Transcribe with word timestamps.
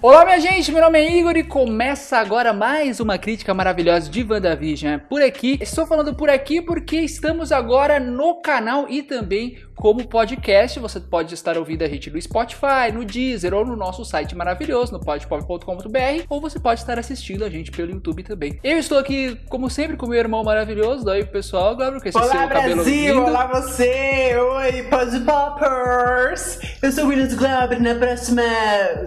Olá, 0.00 0.24
minha 0.24 0.38
gente, 0.38 0.70
meu 0.70 0.80
nome 0.80 0.96
é 0.96 1.18
Igor 1.18 1.36
e 1.36 1.42
começa 1.42 2.18
agora 2.18 2.52
mais 2.52 3.00
uma 3.00 3.18
crítica 3.18 3.52
maravilhosa 3.52 4.08
de 4.08 4.22
WandaVision 4.22 5.00
por 5.08 5.20
aqui. 5.20 5.58
Estou 5.60 5.88
falando 5.88 6.14
por 6.14 6.30
aqui 6.30 6.62
porque 6.62 7.00
estamos 7.00 7.50
agora 7.50 7.98
no 7.98 8.40
canal 8.40 8.86
e 8.88 9.02
também 9.02 9.58
como 9.78 10.06
podcast. 10.06 10.78
Você 10.78 11.00
pode 11.00 11.34
estar 11.34 11.56
ouvindo 11.56 11.82
a 11.82 11.88
gente 11.88 12.10
no 12.10 12.20
Spotify, 12.20 12.92
no 12.92 13.04
Deezer 13.04 13.54
ou 13.54 13.64
no 13.64 13.76
nosso 13.76 14.04
site 14.04 14.36
maravilhoso, 14.36 14.92
no 14.92 15.00
podpop.com.br, 15.00 16.24
ou 16.28 16.40
você 16.40 16.58
pode 16.58 16.80
estar 16.80 16.98
assistindo 16.98 17.44
a 17.44 17.50
gente 17.50 17.70
pelo 17.70 17.90
YouTube 17.90 18.22
também. 18.22 18.58
Eu 18.62 18.78
estou 18.78 18.98
aqui, 18.98 19.36
como 19.48 19.70
sempre, 19.70 19.96
com 19.96 20.06
meu 20.06 20.18
irmão 20.18 20.44
maravilhoso. 20.44 21.04
Daí, 21.04 21.24
pessoal, 21.24 21.76
com 21.76 22.08
esse 22.08 22.16
olá, 22.16 22.26
seu 22.26 22.48
cabelo 22.48 22.74
Brasil! 22.76 23.14
lindo. 23.14 23.26
Olá, 23.26 23.46
você! 23.46 24.36
Oi, 24.36 24.82
Podpoppers! 24.84 26.58
Eu 26.82 26.92
sou 26.92 27.04
o 27.04 27.08
Williams 27.08 27.34
Glauber. 27.34 27.80
Na 27.80 27.94
próxima, 27.94 28.42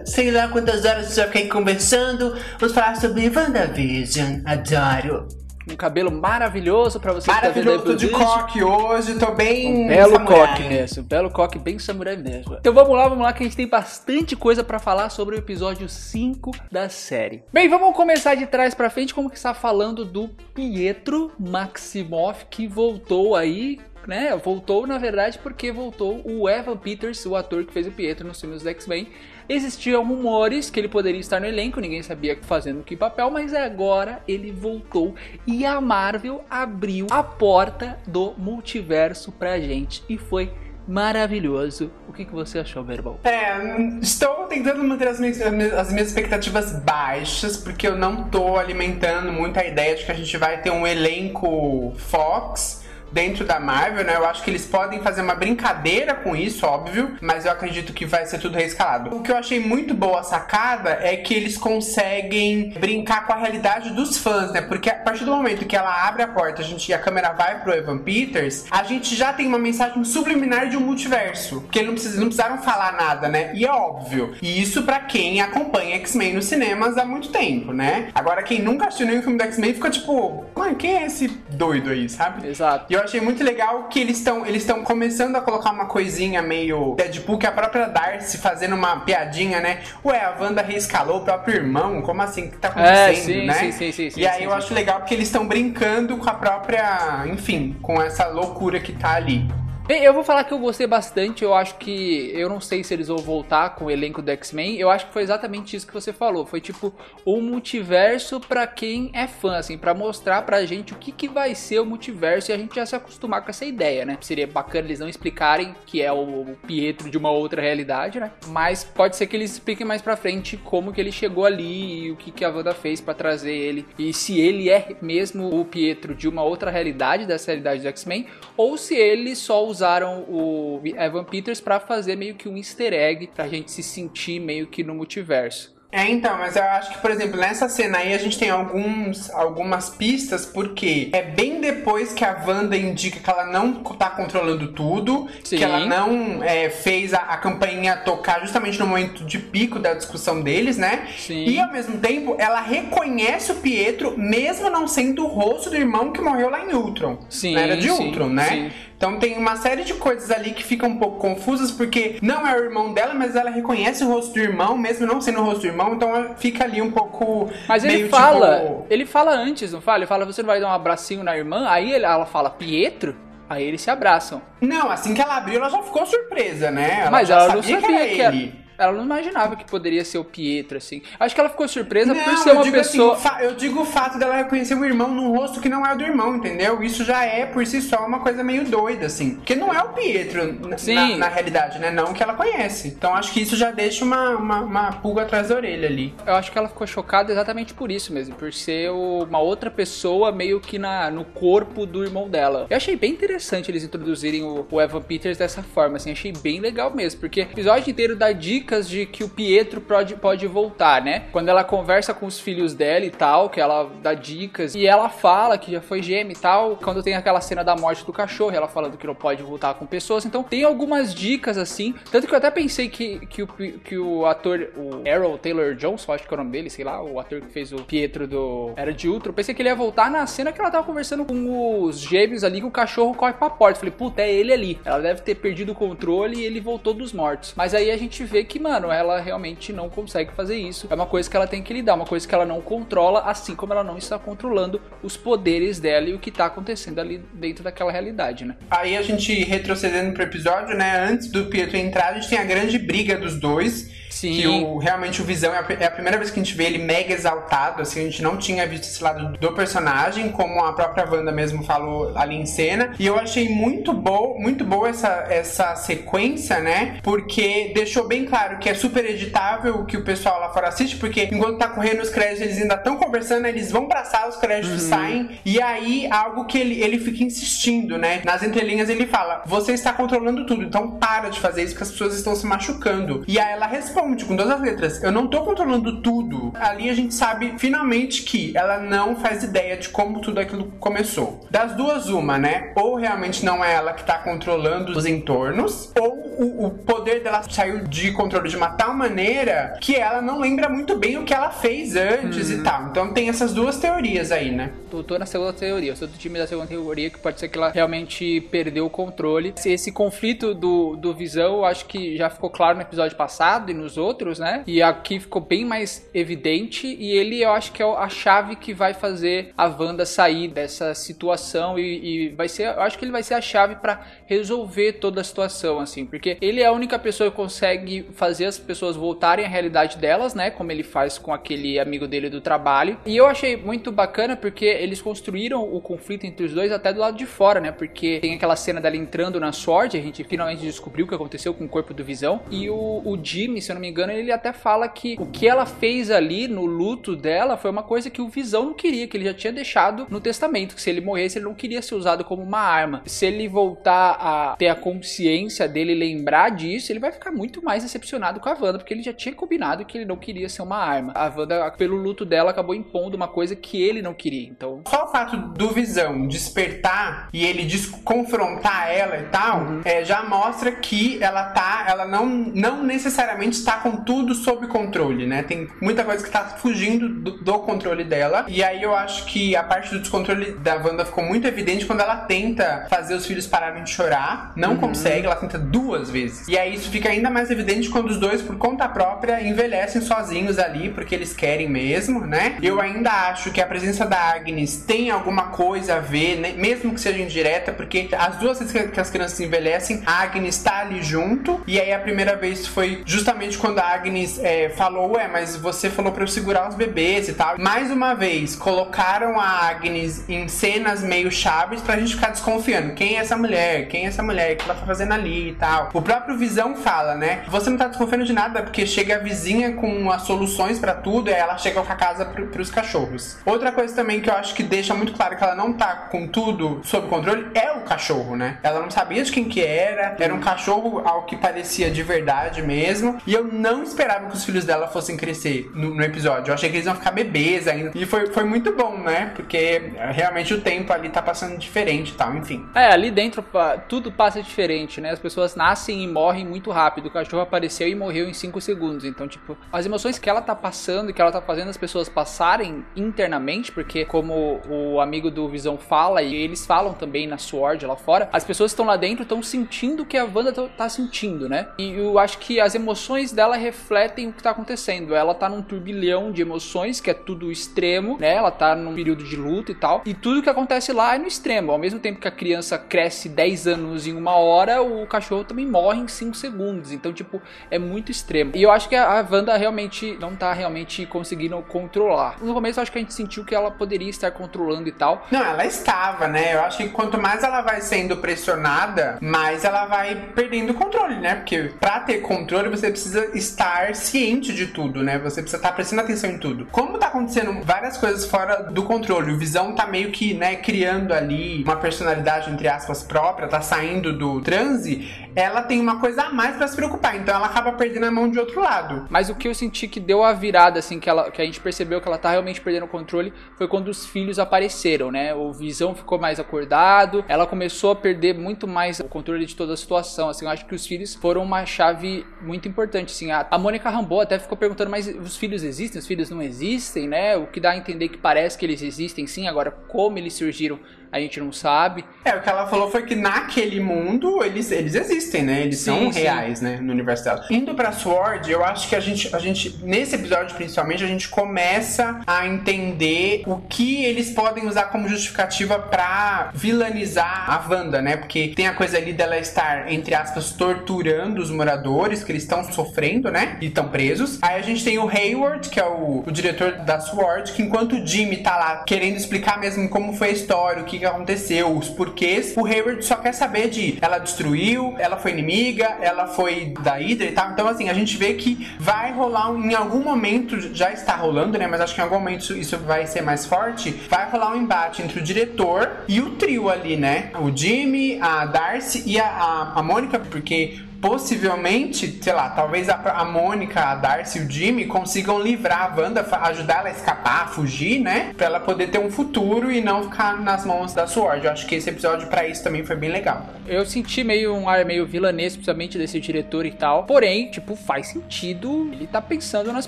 sei 0.05 0.31
lá 0.31 0.47
quantas 0.47 0.80
horas 0.85 1.07
você 1.07 1.21
vai 1.21 1.31
ficar 1.31 1.53
conversando, 1.53 2.35
vamos 2.59 2.75
falar 2.75 2.95
sobre 2.95 3.29
WandaVision. 3.29 4.41
Adoro! 4.45 5.27
Um 5.69 5.75
cabelo 5.75 6.11
maravilhoso 6.11 6.99
pra 6.99 7.13
você 7.13 7.29
Maravilhoso, 7.29 7.79
que 7.79 7.85
tá 7.85 7.91
tô 7.91 7.95
de 7.95 8.07
coque 8.09 8.63
hoje, 8.63 9.19
tô 9.19 9.31
bem. 9.31 9.85
Um 9.85 9.87
belo 9.87 10.13
samurai. 10.13 10.47
coque 10.47 10.63
mesmo, 10.63 11.03
belo 11.03 11.29
coque 11.29 11.59
bem 11.59 11.79
samurai 11.79 12.17
mesmo. 12.17 12.55
Então 12.55 12.73
vamos 12.73 12.97
lá, 12.97 13.07
vamos 13.07 13.23
lá 13.23 13.31
que 13.31 13.43
a 13.43 13.45
gente 13.45 13.55
tem 13.55 13.67
bastante 13.67 14.35
coisa 14.35 14.63
pra 14.63 14.79
falar 14.79 15.09
sobre 15.09 15.35
o 15.35 15.37
episódio 15.37 15.87
5 15.87 16.51
da 16.71 16.89
série. 16.89 17.43
Bem, 17.53 17.69
vamos 17.69 17.95
começar 17.95 18.35
de 18.35 18.47
trás 18.47 18.73
pra 18.73 18.89
frente, 18.89 19.13
como 19.13 19.29
que 19.29 19.37
está 19.37 19.53
falando 19.53 20.03
do 20.03 20.29
Pietro 20.53 21.31
Maximoff 21.39 22.45
que 22.49 22.67
voltou 22.67 23.35
aí, 23.35 23.79
né? 24.07 24.35
Voltou 24.35 24.87
na 24.87 24.97
verdade 24.97 25.37
porque 25.37 25.71
voltou 25.71 26.21
o 26.25 26.49
Evan 26.49 26.75
Peters, 26.75 27.23
o 27.25 27.35
ator 27.35 27.65
que 27.65 27.73
fez 27.73 27.85
o 27.85 27.91
Pietro 27.91 28.27
nos 28.27 28.41
filmes 28.41 28.63
do 28.63 28.69
X-Men. 28.69 29.07
Existiam 29.51 30.01
rumores 30.05 30.69
que 30.69 30.79
ele 30.79 30.87
poderia 30.87 31.19
estar 31.19 31.41
no 31.41 31.45
elenco, 31.45 31.81
ninguém 31.81 32.01
sabia 32.01 32.39
fazendo 32.41 32.83
que 32.83 32.95
papel, 32.95 33.29
mas 33.29 33.53
agora 33.53 34.23
ele 34.25 34.49
voltou 34.49 35.13
e 35.45 35.65
a 35.65 35.81
Marvel 35.81 36.45
abriu 36.49 37.05
a 37.09 37.21
porta 37.21 37.99
do 38.07 38.33
multiverso 38.37 39.29
pra 39.29 39.59
gente 39.59 40.05
e 40.07 40.17
foi 40.17 40.53
maravilhoso. 40.87 41.91
O 42.07 42.13
que, 42.13 42.23
que 42.23 42.31
você 42.31 42.59
achou, 42.59 42.89
irmão? 42.89 43.19
É, 43.25 43.99
estou 44.01 44.45
tentando 44.47 44.85
manter 44.85 45.09
as 45.09 45.19
minhas, 45.19 45.41
as 45.41 45.91
minhas 45.91 46.07
expectativas 46.07 46.71
baixas, 46.79 47.57
porque 47.57 47.85
eu 47.85 47.97
não 47.97 48.29
tô 48.29 48.55
alimentando 48.55 49.33
muito 49.33 49.59
a 49.59 49.65
ideia 49.65 49.97
de 49.97 50.05
que 50.05 50.11
a 50.13 50.15
gente 50.15 50.37
vai 50.37 50.61
ter 50.61 50.71
um 50.71 50.87
elenco 50.87 51.91
Fox 51.97 52.80
dentro 53.11 53.45
da 53.45 53.59
Marvel, 53.59 54.03
né? 54.05 54.15
Eu 54.15 54.25
acho 54.25 54.43
que 54.43 54.49
eles 54.49 54.65
podem 54.65 55.01
fazer 55.01 55.21
uma 55.21 55.35
brincadeira 55.35 56.13
com 56.13 56.35
isso, 56.35 56.65
óbvio, 56.65 57.15
mas 57.21 57.45
eu 57.45 57.51
acredito 57.51 57.93
que 57.93 58.05
vai 58.05 58.25
ser 58.25 58.39
tudo 58.39 58.55
reescalado. 58.57 59.15
O 59.15 59.21
que 59.21 59.31
eu 59.31 59.37
achei 59.37 59.59
muito 59.59 59.93
boa 59.93 60.19
a 60.21 60.23
sacada 60.23 60.97
é 61.01 61.15
que 61.17 61.33
eles 61.33 61.57
conseguem 61.57 62.69
brincar 62.79 63.25
com 63.27 63.33
a 63.33 63.37
realidade 63.37 63.91
dos 63.91 64.17
fãs, 64.17 64.51
né? 64.51 64.61
Porque 64.61 64.89
a 64.89 64.95
partir 64.95 65.25
do 65.25 65.31
momento 65.31 65.65
que 65.65 65.75
ela 65.75 66.07
abre 66.07 66.23
a 66.23 66.27
porta, 66.27 66.61
a 66.61 66.65
gente 66.65 66.89
e 66.89 66.93
a 66.93 66.99
câmera 66.99 67.31
vai 67.33 67.59
pro 67.61 67.73
Evan 67.73 67.97
Peters, 67.99 68.65
a 68.71 68.83
gente 68.83 69.15
já 69.15 69.31
tem 69.33 69.47
uma 69.47 69.59
mensagem 69.59 70.03
subliminar 70.03 70.69
de 70.69 70.77
um 70.77 70.81
multiverso, 70.81 71.61
porque 71.61 71.79
eles 71.79 71.87
não, 71.89 71.93
precis- 71.95 72.15
não 72.17 72.25
precisaram 72.27 72.57
falar 72.59 72.93
nada, 72.93 73.27
né? 73.27 73.51
E 73.53 73.65
é 73.65 73.71
óbvio. 73.71 74.33
E 74.41 74.61
isso 74.61 74.83
pra 74.83 74.99
quem 74.99 75.41
acompanha 75.41 75.95
X-Men 75.97 76.33
nos 76.33 76.45
cinemas 76.45 76.97
há 76.97 77.05
muito 77.05 77.29
tempo, 77.29 77.71
né? 77.73 78.09
Agora 78.15 78.41
quem 78.43 78.61
nunca 78.61 78.87
assistiu 78.87 79.07
nenhum 79.07 79.21
filme 79.21 79.37
do 79.37 79.43
X-Men 79.43 79.73
fica 79.73 79.89
tipo, 79.89 80.45
mano, 80.55 80.75
quem 80.75 80.97
é 80.97 81.05
esse 81.05 81.27
doido 81.27 81.89
aí, 81.89 82.09
sabe? 82.09 82.47
Exato. 82.47 82.85
E 82.89 82.93
eu 82.93 83.00
achei 83.01 83.21
muito 83.21 83.43
legal 83.43 83.83
que 83.89 83.99
eles 83.99 84.17
estão 84.17 84.45
eles 84.45 84.63
estão 84.63 84.83
começando 84.83 85.35
a 85.35 85.41
colocar 85.41 85.71
uma 85.71 85.85
coisinha 85.85 86.41
meio 86.41 86.95
Deadpool, 86.95 87.37
que 87.37 87.47
a 87.47 87.51
própria 87.51 87.87
Darcy 87.87 88.37
fazendo 88.37 88.75
uma 88.75 89.01
piadinha, 89.01 89.59
né? 89.59 89.81
Ué, 90.03 90.19
a 90.19 90.35
Wanda 90.39 90.61
reescalou 90.61 91.17
o 91.17 91.21
próprio 91.21 91.55
irmão, 91.55 92.01
como 92.01 92.21
assim? 92.21 92.47
O 92.47 92.51
que 92.51 92.57
tá 92.57 92.69
acontecendo, 92.69 93.09
É, 93.09 93.13
sim, 93.15 93.45
né? 93.45 93.53
sim, 93.53 93.71
sim, 93.71 93.91
sim, 93.91 94.09
sim, 94.09 94.19
e 94.19 94.27
aí 94.27 94.39
sim, 94.39 94.43
eu 94.45 94.51
sim. 94.51 94.57
acho 94.57 94.73
legal 94.73 94.99
porque 94.99 95.13
eles 95.13 95.27
estão 95.27 95.47
brincando 95.47 96.17
com 96.17 96.29
a 96.29 96.33
própria, 96.33 97.23
enfim, 97.27 97.75
com 97.81 98.01
essa 98.01 98.27
loucura 98.27 98.79
que 98.79 98.93
tá 98.93 99.13
ali. 99.15 99.47
Bem, 99.91 100.05
eu 100.05 100.13
vou 100.13 100.23
falar 100.23 100.45
que 100.45 100.53
eu 100.53 100.57
gostei 100.57 100.87
bastante. 100.87 101.43
Eu 101.43 101.53
acho 101.53 101.75
que. 101.75 102.31
Eu 102.33 102.47
não 102.47 102.61
sei 102.61 102.81
se 102.81 102.93
eles 102.93 103.09
vão 103.09 103.17
voltar 103.17 103.75
com 103.75 103.83
o 103.83 103.91
elenco 103.91 104.21
do 104.21 104.31
X-Men. 104.31 104.77
Eu 104.77 104.89
acho 104.89 105.07
que 105.07 105.11
foi 105.11 105.21
exatamente 105.21 105.75
isso 105.75 105.85
que 105.85 105.93
você 105.93 106.13
falou. 106.13 106.45
Foi 106.45 106.61
tipo 106.61 106.93
o 107.25 107.41
multiverso 107.41 108.39
pra 108.39 108.65
quem 108.65 109.11
é 109.13 109.27
fã, 109.27 109.57
assim, 109.57 109.77
pra 109.77 109.93
mostrar 109.93 110.43
pra 110.43 110.65
gente 110.65 110.93
o 110.93 110.95
que, 110.95 111.11
que 111.11 111.27
vai 111.27 111.53
ser 111.55 111.81
o 111.81 111.85
multiverso 111.85 112.51
e 112.51 112.53
a 112.53 112.57
gente 112.57 112.73
já 112.73 112.85
se 112.85 112.95
acostumar 112.95 113.43
com 113.43 113.49
essa 113.49 113.65
ideia, 113.65 114.05
né? 114.05 114.17
Seria 114.21 114.47
bacana 114.47 114.87
eles 114.87 114.99
não 115.01 115.09
explicarem 115.09 115.75
que 115.85 116.01
é 116.01 116.09
o 116.09 116.55
Pietro 116.65 117.09
de 117.09 117.17
uma 117.17 117.29
outra 117.29 117.61
realidade, 117.61 118.17
né? 118.17 118.31
Mas 118.47 118.85
pode 118.85 119.17
ser 119.17 119.27
que 119.27 119.35
eles 119.35 119.51
expliquem 119.51 119.85
mais 119.85 120.01
pra 120.01 120.15
frente 120.15 120.55
como 120.55 120.93
que 120.93 121.01
ele 121.01 121.11
chegou 121.11 121.45
ali 121.45 122.05
e 122.05 122.11
o 122.11 122.15
que, 122.15 122.31
que 122.31 122.45
a 122.45 122.49
Wanda 122.49 122.73
fez 122.73 123.01
pra 123.01 123.13
trazer 123.13 123.53
ele. 123.53 123.85
E 123.99 124.13
se 124.13 124.39
ele 124.39 124.69
é 124.69 124.95
mesmo 125.01 125.59
o 125.59 125.65
Pietro 125.65 126.15
de 126.15 126.29
uma 126.29 126.43
outra 126.43 126.71
realidade, 126.71 127.25
dessa 127.25 127.47
realidade 127.47 127.81
do 127.81 127.89
X-Men, 127.89 128.27
ou 128.55 128.77
se 128.77 128.95
eles 128.95 129.37
só 129.37 129.67
usaram 129.81 130.25
o 130.29 130.79
Evan 130.85 131.23
Peters 131.23 131.59
pra 131.59 131.79
fazer 131.79 132.15
meio 132.15 132.35
que 132.35 132.47
um 132.47 132.55
easter 132.55 132.93
egg 132.93 133.31
pra 133.35 133.47
gente 133.47 133.71
se 133.71 133.81
sentir 133.81 134.39
meio 134.39 134.67
que 134.67 134.83
no 134.83 134.93
multiverso. 134.93 135.73
É, 135.91 136.09
então, 136.09 136.37
mas 136.37 136.55
eu 136.55 136.63
acho 136.63 136.93
que, 136.93 136.99
por 136.99 137.11
exemplo, 137.11 137.37
nessa 137.37 137.67
cena 137.67 137.97
aí 137.97 138.13
a 138.13 138.17
gente 138.17 138.39
tem 138.39 138.49
alguns, 138.49 139.29
algumas 139.31 139.89
pistas, 139.89 140.45
porque 140.45 141.09
é 141.11 141.21
bem 141.21 141.59
depois 141.59 142.13
que 142.13 142.23
a 142.23 142.41
Wanda 142.47 142.77
indica 142.77 143.19
que 143.19 143.29
ela 143.29 143.45
não 143.47 143.73
tá 143.73 144.09
controlando 144.09 144.71
tudo, 144.71 145.27
Sim. 145.43 145.57
que 145.57 145.63
ela 145.63 145.85
não 145.85 146.41
é, 146.41 146.69
fez 146.69 147.13
a, 147.13 147.17
a 147.17 147.35
campainha 147.35 147.97
tocar 147.97 148.39
justamente 148.39 148.79
no 148.79 148.87
momento 148.87 149.25
de 149.25 149.37
pico 149.37 149.79
da 149.79 149.93
discussão 149.93 150.41
deles, 150.41 150.77
né? 150.77 151.09
Sim. 151.17 151.43
E 151.43 151.59
ao 151.59 151.69
mesmo 151.69 151.97
tempo, 151.97 152.37
ela 152.39 152.61
reconhece 152.61 153.51
o 153.51 153.55
Pietro, 153.55 154.17
mesmo 154.17 154.69
não 154.69 154.87
sendo 154.87 155.25
o 155.25 155.27
rosto 155.27 155.69
do 155.69 155.75
irmão 155.75 156.13
que 156.13 156.21
morreu 156.21 156.49
lá 156.49 156.63
em 156.63 156.73
Ultron. 156.73 157.19
Sim, 157.29 157.55
na 157.55 157.61
era 157.63 157.75
de 157.75 157.91
sim, 157.91 158.05
Ultron, 158.05 158.29
né? 158.29 158.47
sim. 158.47 158.71
Então 159.01 159.17
tem 159.17 159.35
uma 159.35 159.55
série 159.55 159.83
de 159.83 159.95
coisas 159.95 160.29
ali 160.29 160.51
que 160.51 160.63
ficam 160.63 160.89
um 160.89 160.95
pouco 160.97 161.17
confusas, 161.17 161.71
porque 161.71 162.19
não 162.21 162.45
é 162.45 162.55
o 162.55 162.63
irmão 162.65 162.93
dela, 162.93 163.15
mas 163.15 163.35
ela 163.35 163.49
reconhece 163.49 164.03
o 164.03 164.07
rosto 164.07 164.31
do 164.35 164.39
irmão, 164.39 164.77
mesmo 164.77 165.07
não 165.07 165.19
sendo 165.19 165.39
o 165.39 165.43
rosto 165.43 165.61
do 165.61 165.67
irmão, 165.69 165.95
então 165.95 166.35
fica 166.37 166.65
ali 166.65 166.83
um 166.83 166.91
pouco. 166.91 167.49
Mas 167.67 167.83
ele 167.83 167.95
meio 167.95 168.09
fala, 168.09 168.59
tipo- 168.59 168.85
ele 168.91 169.05
fala 169.07 169.31
antes, 169.31 169.71
não 169.73 169.81
fala? 169.81 169.97
Ele 169.97 170.05
fala, 170.05 170.23
você 170.23 170.43
não 170.43 170.47
vai 170.47 170.59
dar 170.61 170.67
um 170.67 170.71
abracinho 170.71 171.23
na 171.23 171.35
irmã? 171.35 171.65
Aí 171.67 171.91
ela 171.95 172.27
fala, 172.27 172.51
Pietro? 172.51 173.15
Aí 173.49 173.63
eles 173.63 173.81
se 173.81 173.89
abraçam. 173.89 174.39
Não, 174.61 174.91
assim 174.91 175.15
que 175.15 175.21
ela 175.21 175.35
abriu, 175.37 175.55
ela 175.55 175.69
já 175.69 175.81
ficou 175.81 176.05
surpresa, 176.05 176.69
né? 176.69 176.99
Ela 177.01 177.09
Mas 177.09 177.27
já 177.27 177.39
ela 177.41 177.55
não 177.55 177.63
sabia 177.63 177.77
que 177.81 177.87
que 177.87 178.21
era 178.21 178.25
era. 178.27 178.35
ele. 178.35 178.55
Ela 178.83 178.93
não 178.93 179.03
imaginava 179.05 179.55
que 179.55 179.65
poderia 179.65 180.03
ser 180.03 180.17
o 180.17 180.23
Pietro, 180.23 180.77
assim. 180.77 181.01
Acho 181.19 181.33
que 181.35 181.41
ela 181.41 181.49
ficou 181.49 181.67
surpresa 181.67 182.13
por 182.13 182.25
Não, 182.25 182.37
ser 182.37 182.49
eu 182.49 182.53
uma 182.53 182.61
assim, 182.61 182.71
pessoa. 182.71 183.15
fa- 183.17 183.43
eu 183.43 183.55
digo 183.55 183.81
o 183.81 183.85
fato 183.85 184.17
dela 184.17 184.35
reconhecer 184.35 184.75
o 184.75 184.83
irmão 184.85 185.07
num 185.09 185.35
rosto 185.35 185.59
que 185.61 185.69
não 185.69 185.85
é 185.85 185.93
o 185.93 185.97
do 185.97 186.03
irmão, 186.03 186.35
entendeu? 186.35 186.81
Isso 186.83 187.03
já 187.03 187.23
é, 187.25 187.45
por 187.45 187.65
si 187.65 187.81
só, 187.81 188.05
uma 188.05 188.19
coisa 188.19 188.43
meio 188.43 188.65
doida, 188.65 189.05
assim. 189.05 189.35
Porque 189.35 189.55
não 189.55 189.73
é 189.73 189.81
o 189.81 189.89
Pietro 189.89 190.53
na, 190.93 191.17
na- 191.17 191.27
realidade, 191.29 191.79
né? 191.79 191.91
Não 191.91 192.13
que 192.13 192.21
ela 192.23 192.33
conhece. 192.33 192.87
Então 192.89 193.13
acho 193.13 193.31
que 193.33 193.41
isso 193.41 193.55
já 193.55 193.71
deixa 193.71 194.03
uma, 194.03 194.31
uma, 194.37 194.59
uma 194.61 194.91
pulga 194.93 195.21
atrás 195.23 195.49
da 195.49 195.55
orelha 195.55 195.87
ali. 195.87 196.13
Eu 196.25 196.35
acho 196.35 196.51
que 196.51 196.57
ela 196.57 196.67
ficou 196.67 196.85
chocada 196.87 197.31
exatamente 197.31 197.73
por 197.73 197.91
isso 197.91 198.11
mesmo, 198.13 198.35
por 198.35 198.51
ser 198.53 198.91
uma 198.91 199.39
outra 199.39 199.69
pessoa 199.71 200.31
meio 200.31 200.59
que 200.59 200.77
na, 200.79 201.09
no 201.11 201.23
corpo 201.23 201.85
do 201.85 202.03
irmão 202.03 202.29
dela. 202.29 202.67
Eu 202.69 202.77
achei 202.77 202.95
bem 202.95 203.11
interessante 203.11 203.69
eles 203.71 203.83
introduzirem 203.83 204.43
o, 204.43 204.65
o 204.69 204.81
Evan 204.81 205.01
Peters 205.01 205.37
dessa 205.37 205.61
forma, 205.63 205.97
assim, 205.97 206.11
achei 206.11 206.31
bem 206.33 206.59
legal 206.59 206.93
mesmo, 206.93 207.19
porque 207.19 207.41
o 207.41 207.43
episódio 207.43 207.89
inteiro 207.89 208.15
dá 208.15 208.31
dicas 208.71 208.87
de 208.87 209.05
que 209.05 209.23
o 209.23 209.29
Pietro 209.29 209.81
pode, 209.81 210.15
pode 210.15 210.47
voltar, 210.47 211.01
né? 211.03 211.25
Quando 211.31 211.49
ela 211.49 211.63
conversa 211.63 212.13
com 212.13 212.25
os 212.25 212.39
filhos 212.39 212.73
dela 212.73 213.05
e 213.05 213.11
tal, 213.11 213.49
que 213.49 213.59
ela 213.59 213.89
dá 214.01 214.13
dicas, 214.13 214.75
e 214.75 214.87
ela 214.87 215.09
fala 215.09 215.57
que 215.57 215.71
já 215.71 215.81
foi 215.81 216.01
gêmea 216.01 216.33
e 216.33 216.39
tal, 216.39 216.77
quando 216.77 217.03
tem 217.03 217.15
aquela 217.15 217.41
cena 217.41 217.63
da 217.63 217.75
morte 217.75 218.05
do 218.05 218.13
cachorro, 218.13 218.55
ela 218.55 218.67
falando 218.67 218.97
que 218.97 219.05
não 219.05 219.15
pode 219.15 219.43
voltar 219.43 219.73
com 219.73 219.85
pessoas, 219.85 220.25
então 220.25 220.43
tem 220.43 220.63
algumas 220.63 221.13
dicas 221.13 221.57
assim, 221.57 221.93
tanto 222.11 222.27
que 222.27 222.33
eu 222.33 222.37
até 222.37 222.49
pensei 222.49 222.87
que, 222.87 223.19
que, 223.27 223.43
o, 223.43 223.47
que 223.47 223.97
o 223.97 224.25
ator, 224.25 224.69
o 224.77 225.05
Errol 225.05 225.37
Taylor 225.37 225.75
Johnson, 225.75 226.13
acho 226.13 226.27
que 226.27 226.33
é 226.33 226.35
o 226.35 226.37
nome 226.37 226.51
dele, 226.51 226.69
sei 226.69 226.85
lá, 226.85 227.03
o 227.03 227.19
ator 227.19 227.41
que 227.41 227.51
fez 227.51 227.73
o 227.73 227.83
Pietro 227.83 228.27
do 228.27 228.71
Era 228.77 228.93
de 228.93 229.09
Ultron, 229.09 229.31
eu 229.31 229.33
pensei 229.33 229.53
que 229.53 229.61
ele 229.61 229.69
ia 229.69 229.75
voltar 229.75 230.09
na 230.09 230.25
cena 230.27 230.51
que 230.51 230.61
ela 230.61 230.71
tava 230.71 230.85
conversando 230.85 231.25
com 231.25 231.83
os 231.83 231.99
gêmeos 231.99 232.43
ali, 232.43 232.61
que 232.61 232.67
o 232.67 232.71
cachorro 232.71 233.13
corre 233.13 233.33
pra 233.33 233.49
porta, 233.49 233.79
falei, 233.79 233.93
puta, 233.93 234.21
é 234.21 234.31
ele 234.31 234.53
ali, 234.53 234.79
ela 234.85 234.99
deve 234.99 235.21
ter 235.21 235.35
perdido 235.35 235.73
o 235.73 235.75
controle 235.75 236.37
e 236.37 236.45
ele 236.45 236.61
voltou 236.61 236.93
dos 236.93 237.11
mortos, 237.11 237.53
mas 237.55 237.73
aí 237.73 237.91
a 237.91 237.97
gente 237.97 238.23
vê 238.23 238.43
que, 238.43 238.60
mano, 238.61 238.91
ela 238.91 239.19
realmente 239.19 239.73
não 239.73 239.89
consegue 239.89 240.31
fazer 240.33 240.55
isso, 240.55 240.87
é 240.89 240.95
uma 240.95 241.05
coisa 241.05 241.29
que 241.29 241.35
ela 241.35 241.47
tem 241.47 241.61
que 241.61 241.73
lidar, 241.73 241.95
uma 241.95 242.05
coisa 242.05 242.27
que 242.27 242.33
ela 242.33 242.45
não 242.45 242.61
controla, 242.61 243.21
assim 243.21 243.55
como 243.55 243.73
ela 243.73 243.83
não 243.83 243.97
está 243.97 244.17
controlando 244.17 244.79
os 245.03 245.17
poderes 245.17 245.79
dela 245.79 246.07
e 246.07 246.13
o 246.13 246.19
que 246.19 246.31
tá 246.31 246.45
acontecendo 246.45 246.99
ali 246.99 247.17
dentro 247.33 247.63
daquela 247.63 247.91
realidade, 247.91 248.45
né? 248.45 248.55
Aí 248.69 248.95
a 248.95 249.01
gente 249.01 249.33
retrocedendo 249.43 250.13
pro 250.13 250.23
episódio, 250.23 250.75
né? 250.77 251.07
Antes 251.09 251.31
do 251.31 251.45
Pietro 251.45 251.77
entrar, 251.77 252.09
a 252.09 252.13
gente 252.13 252.29
tem 252.29 252.37
a 252.37 252.43
grande 252.43 252.77
briga 252.77 253.17
dos 253.17 253.39
dois. 253.39 253.89
Sim. 254.11 254.33
Que 254.33 254.47
o, 254.47 254.77
realmente 254.77 255.21
o 255.21 255.25
Visão 255.25 255.53
é 255.53 255.57
a, 255.57 255.65
é 255.79 255.85
a 255.85 255.91
primeira 255.91 256.17
vez 256.17 256.29
que 256.29 256.39
a 256.39 256.43
gente 256.43 256.55
vê 256.55 256.65
ele 256.65 256.77
mega 256.77 257.13
exaltado, 257.13 257.81
assim, 257.81 258.01
a 258.01 258.03
gente 258.03 258.21
não 258.21 258.37
tinha 258.37 258.67
visto 258.67 258.83
esse 258.83 259.01
lado 259.01 259.37
do 259.37 259.53
personagem, 259.53 260.29
como 260.29 260.63
a 260.63 260.73
própria 260.73 261.09
Wanda 261.09 261.31
mesmo 261.31 261.63
falou 261.63 262.15
ali 262.17 262.35
em 262.35 262.45
cena. 262.45 262.93
E 262.99 263.07
eu 263.07 263.17
achei 263.17 263.49
muito 263.49 263.93
bom, 263.93 264.37
muito 264.37 264.65
boa 264.65 264.89
essa, 264.89 265.25
essa 265.29 265.75
sequência, 265.75 266.59
né? 266.59 266.99
Porque 267.01 267.71
deixou 267.73 268.07
bem 268.07 268.25
claro 268.25 268.59
que 268.59 268.69
é 268.69 268.73
super 268.73 269.05
editável 269.05 269.75
o 269.75 269.85
que 269.85 269.97
o 269.97 270.03
pessoal 270.03 270.39
lá 270.39 270.49
fora 270.49 270.67
assiste, 270.67 270.97
porque 270.97 271.29
enquanto 271.31 271.57
tá 271.57 271.69
correndo 271.69 272.01
os 272.01 272.09
créditos, 272.09 272.41
eles 272.41 272.61
ainda 272.61 272.75
estão 272.75 272.97
conversando, 272.97 273.45
eles 273.45 273.71
vão 273.71 273.87
pra 273.87 274.03
sala, 274.03 274.29
os 274.29 274.37
créditos 274.37 274.83
uhum. 274.83 274.89
saem, 274.89 275.39
e 275.45 275.61
aí 275.61 276.07
algo 276.11 276.45
que 276.45 276.57
ele, 276.57 276.81
ele 276.81 276.99
fica 276.99 277.23
insistindo, 277.23 277.97
né? 277.97 278.21
Nas 278.25 278.43
entrelinhas 278.43 278.89
ele 278.89 279.07
fala: 279.07 279.43
Você 279.45 279.71
está 279.71 279.93
controlando 279.93 280.45
tudo, 280.45 280.63
então 280.63 280.91
para 280.91 281.29
de 281.29 281.39
fazer 281.39 281.63
isso, 281.63 281.73
porque 281.73 281.83
as 281.83 281.91
pessoas 281.91 282.15
estão 282.15 282.35
se 282.35 282.45
machucando. 282.45 283.23
E 283.27 283.39
aí 283.39 283.53
ela 283.53 283.67
responde 283.67 284.00
com 284.01 284.35
todas 284.35 284.51
as 284.51 284.61
letras: 284.61 285.03
Eu 285.03 285.11
não 285.11 285.27
tô 285.27 285.41
controlando 285.43 286.01
tudo. 286.01 286.51
Ali 286.55 286.89
a 286.89 286.93
gente 286.93 287.13
sabe 287.13 287.53
finalmente 287.57 288.23
que 288.23 288.55
ela 288.57 288.79
não 288.79 289.15
faz 289.15 289.43
ideia 289.43 289.77
de 289.77 289.89
como 289.89 290.21
tudo 290.21 290.39
aquilo 290.39 290.71
começou. 290.79 291.45
Das 291.49 291.75
duas, 291.75 292.09
uma, 292.09 292.37
né? 292.37 292.71
Ou 292.75 292.95
realmente 292.95 293.45
não 293.45 293.63
é 293.63 293.73
ela 293.73 293.93
que 293.93 294.03
tá 294.03 294.17
controlando 294.17 294.91
os 294.91 295.05
entornos, 295.05 295.91
ou 295.99 296.30
o, 296.37 296.67
o 296.67 296.71
poder 296.71 297.21
dela 297.23 297.43
saiu 297.43 297.85
de 297.85 298.11
controle 298.11 298.49
de 298.49 298.57
uma 298.57 298.69
tal 298.69 298.93
maneira 298.93 299.77
que 299.81 299.95
ela 299.95 300.21
não 300.21 300.39
lembra 300.39 300.69
muito 300.69 300.95
bem 300.97 301.17
o 301.17 301.23
que 301.23 301.33
ela 301.33 301.51
fez 301.51 301.95
antes 301.95 302.49
e 302.49 302.55
uhum. 302.55 302.63
tal. 302.63 302.87
Então 302.87 303.13
tem 303.13 303.29
essas 303.29 303.53
duas 303.53 303.77
teorias 303.77 304.31
aí, 304.31 304.51
né? 304.51 304.71
Tô, 304.89 305.03
tô 305.03 305.17
na 305.17 305.25
segunda 305.25 305.53
teoria. 305.53 305.91
Eu 305.91 305.95
sou 305.95 306.07
do 306.07 306.17
time 306.17 306.37
da 306.37 306.47
segunda 306.47 306.67
teoria, 306.67 307.09
que 307.09 307.19
pode 307.19 307.39
ser 307.39 307.47
que 307.49 307.57
ela 307.57 307.69
realmente 307.69 308.41
perdeu 308.51 308.85
o 308.85 308.89
controle. 308.89 309.53
Esse 309.65 309.91
conflito 309.91 310.53
do, 310.53 310.95
do 310.95 311.13
Visão, 311.13 311.57
eu 311.57 311.65
acho 311.65 311.85
que 311.85 312.17
já 312.17 312.29
ficou 312.29 312.49
claro 312.49 312.75
no 312.75 312.81
episódio 312.81 313.15
passado 313.15 313.71
e 313.71 313.73
nos 313.73 313.97
outros, 313.97 314.39
né? 314.39 314.63
E 314.67 314.81
aqui 314.81 315.19
ficou 315.19 315.41
bem 315.41 315.65
mais 315.65 316.07
evidente. 316.13 316.87
E 316.87 317.11
ele, 317.11 317.41
eu 317.41 317.51
acho 317.51 317.71
que 317.71 317.81
é 317.81 317.85
a 317.85 318.09
chave 318.09 318.55
que 318.55 318.73
vai 318.73 318.93
fazer 318.93 319.53
a 319.57 319.65
Wanda 319.67 320.05
sair 320.05 320.47
dessa 320.47 320.93
situação. 320.93 321.77
E, 321.79 322.27
e 322.27 322.29
vai 322.29 322.47
ser, 322.47 322.67
eu 322.67 322.81
acho 322.81 322.97
que 322.97 323.05
ele 323.05 323.11
vai 323.11 323.23
ser 323.23 323.35
a 323.35 323.41
chave 323.41 323.75
para 323.75 324.01
resolver 324.25 324.93
toda 324.93 325.21
a 325.21 325.23
situação, 325.23 325.79
assim. 325.79 326.05
Porque 326.05 326.20
ele 326.41 326.61
é 326.61 326.65
a 326.65 326.71
única 326.71 326.97
pessoa 326.99 327.29
que 327.29 327.35
consegue 327.35 328.05
fazer 328.13 328.45
as 328.45 328.57
pessoas 328.57 328.95
voltarem 328.95 329.45
à 329.45 329.47
realidade 329.47 329.97
delas, 329.97 330.33
né? 330.33 330.49
Como 330.49 330.71
ele 330.71 330.83
faz 330.83 331.17
com 331.17 331.33
aquele 331.33 331.79
amigo 331.79 332.07
dele 332.07 332.29
do 332.29 332.41
trabalho. 332.41 332.97
E 333.05 333.15
eu 333.15 333.25
achei 333.25 333.55
muito 333.55 333.91
bacana 333.91 334.35
porque 334.35 334.65
eles 334.65 335.01
construíram 335.01 335.63
o 335.63 335.79
conflito 335.81 336.25
entre 336.25 336.45
os 336.45 336.53
dois 336.53 336.71
até 336.71 336.93
do 336.93 336.99
lado 336.99 337.17
de 337.17 337.25
fora, 337.25 337.59
né? 337.59 337.71
Porque 337.71 338.19
tem 338.19 338.33
aquela 338.33 338.55
cena 338.55 338.81
dela 338.81 338.95
entrando 338.95 339.39
na 339.39 339.51
Sword, 339.51 339.97
a 339.97 340.01
gente 340.01 340.23
finalmente 340.23 340.61
descobriu 340.61 341.05
o 341.05 341.09
que 341.09 341.15
aconteceu 341.15 341.53
com 341.53 341.65
o 341.65 341.69
corpo 341.69 341.93
do 341.93 342.03
Visão. 342.03 342.41
E 342.49 342.69
o, 342.69 343.01
o 343.05 343.19
Jimmy, 343.21 343.61
se 343.61 343.71
eu 343.71 343.75
não 343.75 343.81
me 343.81 343.89
engano, 343.89 344.11
ele 344.11 344.31
até 344.31 344.53
fala 344.53 344.87
que 344.87 345.15
o 345.19 345.25
que 345.25 345.47
ela 345.47 345.65
fez 345.65 346.11
ali 346.11 346.47
no 346.47 346.65
luto 346.65 347.15
dela 347.15 347.57
foi 347.57 347.71
uma 347.71 347.83
coisa 347.83 348.09
que 348.09 348.21
o 348.21 348.29
Visão 348.29 348.65
não 348.65 348.73
queria, 348.73 349.07
que 349.07 349.17
ele 349.17 349.25
já 349.25 349.33
tinha 349.33 349.53
deixado 349.53 350.07
no 350.09 350.19
testamento, 350.19 350.75
que 350.75 350.81
se 350.81 350.89
ele 350.89 351.01
morresse, 351.01 351.37
ele 351.37 351.45
não 351.45 351.53
queria 351.53 351.81
ser 351.81 351.95
usado 351.95 352.23
como 352.23 352.41
uma 352.41 352.59
arma. 352.59 353.01
Se 353.05 353.25
ele 353.25 353.47
voltar 353.47 354.17
a 354.19 354.55
ter 354.57 354.67
a 354.67 354.75
consciência 354.75 355.67
dele 355.67 355.93
lembrar 356.13 356.49
disso, 356.49 356.91
ele 356.91 356.99
vai 356.99 357.11
ficar 357.11 357.31
muito 357.31 357.63
mais 357.63 357.83
decepcionado 357.83 358.39
com 358.39 358.49
a 358.49 358.53
Wanda, 358.53 358.77
porque 358.77 358.93
ele 358.93 359.03
já 359.03 359.13
tinha 359.13 359.33
combinado 359.33 359.85
que 359.85 359.97
ele 359.97 360.05
não 360.05 360.17
queria 360.17 360.49
ser 360.49 360.61
uma 360.61 360.77
arma. 360.77 361.13
A 361.15 361.27
Wanda, 361.29 361.71
pelo 361.71 361.95
luto 361.95 362.25
dela, 362.25 362.51
acabou 362.51 362.75
impondo 362.75 363.15
uma 363.15 363.27
coisa 363.27 363.55
que 363.55 363.81
ele 363.81 364.01
não 364.01 364.13
queria. 364.13 364.47
Então. 364.47 364.81
Só 364.87 365.05
o 365.05 365.07
fato 365.07 365.37
do 365.37 365.69
Visão 365.69 366.27
despertar 366.27 367.29
e 367.33 367.45
ele 367.45 367.71
confrontar 368.03 368.91
ela 368.91 369.17
e 369.17 369.23
tal, 369.23 369.61
uhum. 369.61 369.81
é, 369.85 370.03
já 370.03 370.23
mostra 370.23 370.71
que 370.71 371.21
ela 371.21 371.45
tá. 371.45 371.85
Ela 371.87 372.05
não, 372.05 372.25
não 372.25 372.83
necessariamente 372.83 373.57
está 373.57 373.77
com 373.77 373.97
tudo 373.97 374.33
sob 374.35 374.67
controle, 374.67 375.25
né? 375.25 375.43
Tem 375.43 375.67
muita 375.81 376.03
coisa 376.03 376.23
que 376.23 376.29
tá 376.29 376.43
fugindo 376.45 377.09
do, 377.09 377.31
do 377.43 377.59
controle 377.59 378.03
dela. 378.03 378.45
E 378.47 378.63
aí 378.63 378.81
eu 378.81 378.95
acho 378.95 379.25
que 379.25 379.55
a 379.55 379.63
parte 379.63 379.91
do 379.91 379.99
descontrole 379.99 380.53
da 380.53 380.75
Wanda 380.75 381.05
ficou 381.05 381.23
muito 381.23 381.47
evidente 381.47 381.85
quando 381.85 382.01
ela 382.01 382.17
tenta 382.17 382.87
fazer 382.89 383.15
os 383.15 383.25
filhos 383.25 383.47
pararem 383.47 383.83
de 383.83 383.89
chorar. 383.89 384.53
Não 384.55 384.71
uhum. 384.71 384.77
consegue, 384.77 385.25
ela 385.25 385.35
tenta 385.35 385.57
duas 385.57 386.00
vezes. 386.09 386.47
E 386.47 386.57
aí 386.57 386.73
isso 386.73 386.89
fica 386.89 387.09
ainda 387.09 387.29
mais 387.29 387.51
evidente 387.51 387.89
quando 387.89 388.09
os 388.09 388.19
dois, 388.19 388.41
por 388.41 388.57
conta 388.57 388.87
própria, 388.87 389.41
envelhecem 389.41 390.01
sozinhos 390.01 390.57
ali, 390.57 390.89
porque 390.89 391.13
eles 391.13 391.33
querem 391.33 391.69
mesmo, 391.69 392.25
né? 392.25 392.57
Eu 392.61 392.79
ainda 392.79 393.11
acho 393.29 393.51
que 393.51 393.61
a 393.61 393.67
presença 393.67 394.05
da 394.05 394.17
Agnes 394.17 394.77
tem 394.77 395.09
alguma 395.09 395.43
coisa 395.43 395.95
a 395.95 395.99
ver, 395.99 396.37
né? 396.39 396.53
mesmo 396.61 396.93
que 396.93 397.01
seja 397.01 397.19
indireta, 397.19 397.73
porque 397.73 398.09
as 398.17 398.37
duas 398.37 398.59
vezes 398.59 398.89
que 398.91 398.99
as 398.99 399.09
crianças 399.09 399.39
envelhecem, 399.39 400.01
a 400.05 400.21
Agnes 400.21 400.57
tá 400.61 400.79
ali 400.79 401.01
junto. 401.01 401.61
E 401.67 401.79
aí 401.79 401.91
a 401.91 401.99
primeira 401.99 402.35
vez 402.35 402.67
foi 402.67 403.01
justamente 403.05 403.57
quando 403.57 403.79
a 403.79 403.87
Agnes 403.87 404.39
é, 404.43 404.69
falou: 404.69 405.13
Ué, 405.13 405.27
mas 405.27 405.55
você 405.55 405.89
falou 405.89 406.11
pra 406.11 406.23
eu 406.23 406.27
segurar 406.27 406.69
os 406.69 406.75
bebês 406.75 407.27
e 407.27 407.33
tal. 407.33 407.57
Mais 407.57 407.91
uma 407.91 408.13
vez, 408.13 408.55
colocaram 408.55 409.39
a 409.39 409.69
Agnes 409.69 410.27
em 410.29 410.47
cenas 410.47 411.03
meio 411.03 411.31
chaves 411.31 411.81
pra 411.81 411.97
gente 411.97 412.15
ficar 412.15 412.29
desconfiando. 412.29 412.93
Quem 412.93 413.17
é 413.17 413.21
essa 413.21 413.35
mulher? 413.35 413.87
Quem 413.87 414.05
é 414.05 414.07
essa 414.07 414.23
mulher? 414.23 414.53
O 414.53 414.57
que 414.57 414.63
ela 414.63 414.75
tá 414.75 414.85
fazendo 414.85 415.13
ali 415.13 415.49
e 415.49 415.53
tal. 415.53 415.89
O 415.93 416.01
próprio 416.01 416.37
Visão 416.37 416.75
fala, 416.75 417.15
né? 417.15 417.43
Você 417.49 417.69
não 417.69 417.77
tá 417.77 417.87
desconfiando 417.87 418.23
de 418.23 418.31
nada, 418.31 418.63
porque 418.63 418.85
chega 418.85 419.15
a 419.15 419.19
vizinha 419.19 419.73
com 419.73 420.09
as 420.09 420.21
soluções 420.21 420.79
para 420.79 420.93
tudo 420.93 421.29
e 421.29 421.33
ela 421.33 421.57
chega 421.57 421.81
com 421.81 421.91
a 421.91 421.95
casa 421.95 422.23
pro, 422.25 422.47
pros 422.47 422.71
cachorros. 422.71 423.37
Outra 423.45 423.73
coisa 423.73 423.93
também 423.93 424.21
que 424.21 424.29
eu 424.29 424.33
acho 424.33 424.55
que 424.55 424.63
deixa 424.63 424.93
muito 424.93 425.11
claro 425.11 425.35
que 425.35 425.43
ela 425.43 425.55
não 425.55 425.73
tá 425.73 426.07
com 426.09 426.27
tudo 426.27 426.79
sob 426.83 427.07
controle 427.07 427.47
é 427.53 427.73
o 427.73 427.81
cachorro, 427.81 428.37
né? 428.37 428.57
Ela 428.63 428.79
não 428.79 428.89
sabia 428.89 429.21
de 429.21 429.31
quem 429.31 429.45
que 429.45 429.61
era, 429.61 430.15
era 430.17 430.33
um 430.33 430.39
cachorro 430.39 431.01
ao 431.05 431.23
que 431.23 431.35
parecia 431.35 431.91
de 431.91 432.01
verdade 432.03 432.61
mesmo. 432.61 433.17
E 433.27 433.33
eu 433.33 433.43
não 433.43 433.83
esperava 433.83 434.27
que 434.27 434.35
os 434.35 434.45
filhos 434.45 434.63
dela 434.63 434.87
fossem 434.87 435.17
crescer 435.17 435.69
no, 435.75 435.93
no 435.93 436.03
episódio. 436.03 436.51
Eu 436.51 436.53
achei 436.53 436.69
que 436.69 436.77
eles 436.77 436.85
iam 436.85 436.95
ficar 436.95 437.11
bebês 437.11 437.67
ainda. 437.67 437.91
E 437.93 438.05
foi, 438.05 438.27
foi 438.27 438.45
muito 438.45 438.73
bom, 438.73 438.97
né? 438.97 439.31
Porque 439.35 439.91
realmente 440.13 440.53
o 440.53 440.61
tempo 440.61 440.93
ali 440.93 441.09
tá 441.09 441.21
passando 441.21 441.57
diferente 441.57 442.11
e 442.11 442.15
tal, 442.15 442.33
enfim. 442.35 442.65
É, 442.73 442.91
ali 442.91 443.11
dentro 443.11 443.43
tudo 443.89 444.09
passa 444.09 444.41
diferente, 444.41 445.01
né? 445.01 445.11
As 445.11 445.19
pessoas 445.19 445.53
nascem 445.53 445.80
e 445.89 446.07
morrem 446.07 446.45
muito 446.45 446.71
rápido. 446.71 447.07
O 447.07 447.11
cachorro 447.11 447.43
apareceu 447.43 447.87
e 447.87 447.95
morreu 447.95 448.27
em 448.27 448.33
5 448.33 448.59
segundos. 448.61 449.05
Então, 449.05 449.27
tipo, 449.27 449.57
as 449.71 449.85
emoções 449.85 450.19
que 450.19 450.29
ela 450.29 450.41
tá 450.41 450.55
passando 450.55 451.13
que 451.13 451.21
ela 451.21 451.31
tá 451.31 451.41
fazendo 451.41 451.69
as 451.69 451.77
pessoas 451.77 452.09
passarem 452.09 452.85
internamente, 452.95 453.71
porque 453.71 454.05
como 454.05 454.61
o 454.69 454.99
amigo 454.99 455.29
do 455.31 455.47
Visão 455.47 455.77
fala 455.77 456.21
e 456.21 456.35
eles 456.35 456.65
falam 456.65 456.93
também 456.93 457.27
na 457.27 457.37
Sword 457.37 457.85
lá 457.85 457.95
fora, 457.95 458.29
as 458.31 458.43
pessoas 458.43 458.71
estão 458.71 458.85
lá 458.85 458.97
dentro 458.97 459.23
estão 459.23 459.41
sentindo 459.41 460.03
o 460.03 460.05
que 460.05 460.17
a 460.17 460.25
Wanda 460.25 460.51
tá, 460.51 460.67
tá 460.67 460.89
sentindo, 460.89 461.47
né? 461.47 461.67
E 461.77 461.91
eu 461.91 462.19
acho 462.19 462.37
que 462.39 462.59
as 462.59 462.75
emoções 462.75 463.31
dela 463.31 463.55
refletem 463.55 464.27
o 464.27 464.33
que 464.33 464.43
tá 464.43 464.51
acontecendo. 464.51 465.15
Ela 465.15 465.33
tá 465.33 465.47
num 465.47 465.61
turbilhão 465.61 466.31
de 466.31 466.41
emoções, 466.41 466.99
que 466.99 467.09
é 467.09 467.13
tudo 467.13 467.51
extremo, 467.51 468.17
né? 468.19 468.35
Ela 468.35 468.51
tá 468.51 468.75
num 468.75 468.93
período 468.93 469.23
de 469.23 469.35
luta 469.35 469.71
e 469.71 469.75
tal. 469.75 470.01
E 470.05 470.13
tudo 470.13 470.41
que 470.41 470.49
acontece 470.49 470.91
lá 470.91 471.15
é 471.15 471.17
no 471.17 471.27
extremo. 471.27 471.71
Ao 471.71 471.77
mesmo 471.77 471.99
tempo 471.99 472.19
que 472.19 472.27
a 472.27 472.31
criança 472.31 472.77
cresce 472.77 473.29
10 473.29 473.67
anos 473.67 474.07
em 474.07 474.13
uma 474.13 474.35
hora, 474.35 474.81
o 474.81 475.05
cachorro 475.07 475.43
também 475.43 475.65
morre 475.71 476.01
em 476.01 476.07
5 476.07 476.35
segundos. 476.35 476.91
Então, 476.91 477.13
tipo, 477.13 477.41
é 477.69 477.79
muito 477.79 478.11
extremo. 478.11 478.51
E 478.55 478.61
eu 478.61 478.71
acho 478.71 478.89
que 478.89 478.95
a 478.95 479.25
Wanda 479.29 479.55
realmente 479.55 480.17
não 480.19 480.35
tá 480.35 480.51
realmente 480.53 481.05
conseguindo 481.05 481.57
controlar. 481.63 482.35
No 482.41 482.53
começo, 482.53 482.79
eu 482.79 482.83
acho 482.83 482.91
que 482.91 482.97
a 482.97 483.01
gente 483.01 483.13
sentiu 483.13 483.45
que 483.45 483.55
ela 483.55 483.71
poderia 483.71 484.09
estar 484.09 484.31
controlando 484.31 484.87
e 484.89 484.91
tal. 484.91 485.25
Não, 485.31 485.43
ela 485.43 485.65
estava, 485.65 486.27
né? 486.27 486.55
Eu 486.55 486.61
acho 486.61 486.77
que 486.77 486.89
quanto 486.89 487.19
mais 487.19 487.43
ela 487.43 487.61
vai 487.61 487.81
sendo 487.81 488.17
pressionada, 488.17 489.17
mais 489.21 489.63
ela 489.63 489.85
vai 489.85 490.15
perdendo 490.35 490.73
controle, 490.73 491.15
né? 491.15 491.35
Porque 491.35 491.71
pra 491.79 492.01
ter 492.01 492.19
controle, 492.19 492.69
você 492.69 492.89
precisa 492.89 493.25
estar 493.33 493.95
ciente 493.95 494.53
de 494.53 494.67
tudo, 494.67 495.01
né? 495.01 495.17
Você 495.19 495.41
precisa 495.41 495.57
estar 495.57 495.71
prestando 495.71 496.01
atenção 496.01 496.29
em 496.29 496.37
tudo. 496.37 496.67
Como 496.71 496.97
tá 496.97 497.07
acontecendo 497.07 497.61
várias 497.63 497.97
coisas 497.97 498.25
fora 498.25 498.63
do 498.63 498.83
controle, 498.83 499.31
o 499.31 499.37
Visão 499.37 499.73
tá 499.73 499.87
meio 499.87 500.11
que, 500.11 500.33
né, 500.33 500.55
criando 500.55 501.13
ali 501.13 501.63
uma 501.63 501.75
personalidade, 501.75 502.49
entre 502.49 502.67
aspas, 502.67 503.03
própria, 503.03 503.47
tá 503.47 503.61
saindo 503.61 504.17
do 504.17 504.41
transe, 504.41 505.09
ela 505.35 505.60
tem 505.61 505.79
uma 505.79 505.99
coisa 505.99 506.23
a 506.23 506.33
mais 506.33 506.55
para 506.55 506.67
se 506.67 506.75
preocupar. 506.75 507.15
Então 507.15 507.35
ela 507.35 507.45
acaba 507.45 507.71
perdendo 507.73 508.05
a 508.05 508.11
mão 508.11 508.29
de 508.29 508.39
outro 508.39 508.61
lado. 508.61 509.07
Mas 509.09 509.29
o 509.29 509.35
que 509.35 509.47
eu 509.47 509.55
senti 509.55 509.87
que 509.87 509.99
deu 509.99 510.23
a 510.23 510.33
virada, 510.33 510.79
assim, 510.79 510.99
que, 510.99 511.09
ela, 511.09 511.31
que 511.31 511.41
a 511.41 511.45
gente 511.45 511.59
percebeu 511.59 512.01
que 512.01 512.07
ela 512.07 512.17
tá 512.17 512.31
realmente 512.31 512.61
perdendo 512.61 512.83
o 512.83 512.87
controle, 512.87 513.33
foi 513.57 513.67
quando 513.67 513.87
os 513.87 514.05
filhos 514.05 514.39
apareceram, 514.39 515.11
né? 515.11 515.33
O 515.33 515.51
Visão 515.51 515.95
ficou 515.95 516.19
mais 516.19 516.39
acordado, 516.39 517.23
ela 517.27 517.45
começou 517.45 517.91
a 517.91 517.95
perder 517.95 518.37
muito 518.37 518.67
mais 518.67 518.99
o 518.99 519.05
controle 519.05 519.45
de 519.45 519.55
toda 519.55 519.73
a 519.73 519.77
situação. 519.77 520.29
Assim, 520.29 520.45
eu 520.45 520.51
acho 520.51 520.65
que 520.65 520.75
os 520.75 520.85
filhos 520.85 521.15
foram 521.15 521.43
uma 521.43 521.65
chave 521.65 522.25
muito 522.41 522.67
importante. 522.67 523.11
Assim, 523.11 523.31
a, 523.31 523.45
a 523.49 523.57
Mônica 523.57 523.89
Rambeau 523.89 524.21
até 524.21 524.39
ficou 524.39 524.57
perguntando, 524.57 524.89
mas 524.89 525.07
os 525.07 525.37
filhos 525.37 525.63
existem? 525.63 525.99
Os 525.99 526.07
filhos 526.07 526.29
não 526.29 526.41
existem, 526.41 527.07
né? 527.07 527.37
O 527.37 527.47
que 527.47 527.59
dá 527.59 527.71
a 527.71 527.77
entender 527.77 528.09
que 528.09 528.17
parece 528.17 528.57
que 528.57 528.65
eles 528.65 528.81
existem 528.81 529.27
sim, 529.27 529.47
agora 529.47 529.71
como 529.71 530.17
eles 530.17 530.33
surgiram 530.33 530.79
a 531.11 531.19
gente 531.19 531.39
não 531.39 531.51
sabe. 531.51 532.05
É, 532.23 532.35
o 532.35 532.41
que 532.41 532.49
ela 532.49 532.67
falou 532.67 532.89
foi 532.89 533.03
que 533.03 533.15
naquele 533.15 533.79
mundo 533.79 534.43
eles, 534.43 534.71
eles 534.71 534.95
existem, 534.95 535.43
né? 535.43 535.61
Eles 535.61 535.79
Sim, 535.79 535.85
são 535.85 536.13
sim. 536.13 536.21
reais, 536.21 536.61
né? 536.61 536.79
No 536.81 536.93
universo 536.93 537.23
dela. 537.23 537.45
Indo 537.49 537.73
pra 537.75 537.91
Sword, 537.91 538.49
eu 538.49 538.63
acho 538.63 538.87
que 538.87 538.95
a 538.95 538.99
gente, 538.99 539.35
a 539.35 539.39
gente, 539.39 539.77
nesse 539.83 540.15
episódio 540.15 540.55
principalmente, 540.55 541.03
a 541.03 541.07
gente 541.07 541.27
começa 541.27 542.21
a 542.25 542.47
entender 542.47 543.43
o 543.45 543.57
que 543.57 544.05
eles 544.05 544.31
podem 544.31 544.67
usar 544.67 544.85
como 544.85 545.09
justificativa 545.09 545.79
pra 545.79 546.51
vilanizar 546.53 547.49
a 547.49 547.67
Wanda, 547.67 548.01
né? 548.01 548.17
Porque 548.17 548.49
tem 548.55 548.67
a 548.67 548.73
coisa 548.73 548.97
ali 548.97 549.13
dela 549.13 549.37
estar, 549.37 549.91
entre 549.91 550.13
aspas, 550.13 550.51
torturando 550.51 551.41
os 551.41 551.49
moradores 551.49 552.23
que 552.23 552.31
eles 552.31 552.43
estão 552.43 552.63
sofrendo, 552.63 553.31
né? 553.31 553.57
E 553.59 553.65
estão 553.65 553.89
presos. 553.89 554.39
Aí 554.41 554.59
a 554.59 554.61
gente 554.61 554.83
tem 554.83 554.97
o 554.97 555.09
Hayward, 555.09 555.69
que 555.69 555.79
é 555.79 555.85
o, 555.85 556.23
o 556.25 556.31
diretor 556.31 556.73
da 556.73 556.99
Sword, 556.99 557.51
que 557.53 557.61
enquanto 557.61 557.93
o 557.95 558.05
Jimmy 558.05 558.37
tá 558.37 558.55
lá 558.55 558.83
querendo 558.85 559.17
explicar 559.17 559.59
mesmo 559.59 559.89
como 559.89 560.13
foi 560.13 560.29
a 560.29 560.31
história, 560.31 560.81
o 560.81 560.85
que, 560.85 561.00
que 561.01 561.05
aconteceu, 561.05 561.75
os 561.75 561.89
porquês, 561.89 562.53
o 562.55 562.65
Hayward 562.65 563.03
só 563.03 563.15
quer 563.15 563.33
saber 563.33 563.69
de 563.69 563.97
ela 564.01 564.19
destruiu, 564.19 564.95
ela 564.97 565.17
foi 565.17 565.31
inimiga, 565.31 565.97
ela 566.01 566.27
foi 566.27 566.73
da 566.81 566.93
Hydra 566.93 567.27
e 567.27 567.31
tal. 567.31 567.51
Então, 567.51 567.67
assim, 567.67 567.89
a 567.89 567.93
gente 567.93 568.17
vê 568.17 568.33
que 568.35 568.67
vai 568.79 569.11
rolar 569.11 569.51
em 569.51 569.73
algum 569.73 570.03
momento, 570.03 570.59
já 570.75 570.91
está 570.91 571.15
rolando, 571.15 571.57
né? 571.57 571.67
Mas 571.67 571.81
acho 571.81 571.95
que 571.95 572.01
em 572.01 572.03
algum 572.03 572.19
momento 572.19 572.41
isso, 572.41 572.57
isso 572.57 572.77
vai 572.77 573.05
ser 573.07 573.21
mais 573.21 573.45
forte. 573.45 573.91
Vai 574.09 574.29
rolar 574.29 574.53
um 574.53 574.57
embate 574.57 575.01
entre 575.01 575.19
o 575.19 575.23
diretor 575.23 575.89
e 576.07 576.21
o 576.21 576.31
trio 576.31 576.69
ali, 576.69 576.95
né? 576.95 577.31
O 577.39 577.55
Jimmy, 577.55 578.19
a 578.21 578.45
Darcy 578.45 579.03
e 579.05 579.19
a, 579.19 579.25
a, 579.25 579.79
a 579.79 579.83
Mônica, 579.83 580.19
porque 580.19 580.79
possivelmente, 581.01 582.19
sei 582.21 582.33
lá, 582.33 582.49
talvez 582.49 582.87
a, 582.87 582.95
a 582.95 583.25
Mônica, 583.25 583.81
a 583.81 583.95
Darcy 583.95 584.39
e 584.39 584.41
o 584.43 584.49
Jimmy 584.49 584.85
consigam 584.85 585.41
livrar 585.41 585.91
a 585.91 585.99
Wanda, 585.99 586.25
ajudar 586.43 586.79
ela 586.79 586.89
a 586.89 586.91
escapar, 586.91 587.43
a 587.43 587.47
fugir, 587.47 587.99
né? 587.99 588.33
Pra 588.37 588.45
ela 588.45 588.59
poder 588.59 588.87
ter 588.87 588.99
um 588.99 589.09
futuro 589.09 589.71
e 589.71 589.81
não 589.81 590.03
ficar 590.03 590.39
nas 590.39 590.65
mãos 590.65 590.93
da 590.93 591.07
Sword. 591.07 591.45
Eu 591.45 591.51
acho 591.51 591.65
que 591.65 591.75
esse 591.75 591.89
episódio 591.89 592.27
pra 592.27 592.47
isso 592.47 592.63
também 592.63 592.85
foi 592.85 592.95
bem 592.95 593.11
legal. 593.11 593.47
Eu 593.67 593.85
senti 593.85 594.23
meio 594.23 594.53
um 594.53 594.69
ar 594.69 594.85
meio 594.85 595.05
vilanesco, 595.05 595.57
principalmente 595.57 595.97
desse 595.97 596.19
diretor 596.19 596.65
e 596.65 596.71
tal. 596.71 597.03
Porém, 597.03 597.49
tipo, 597.49 597.75
faz 597.75 598.07
sentido 598.07 598.89
ele 598.91 599.07
tá 599.07 599.21
pensando 599.21 599.71
nas 599.71 599.87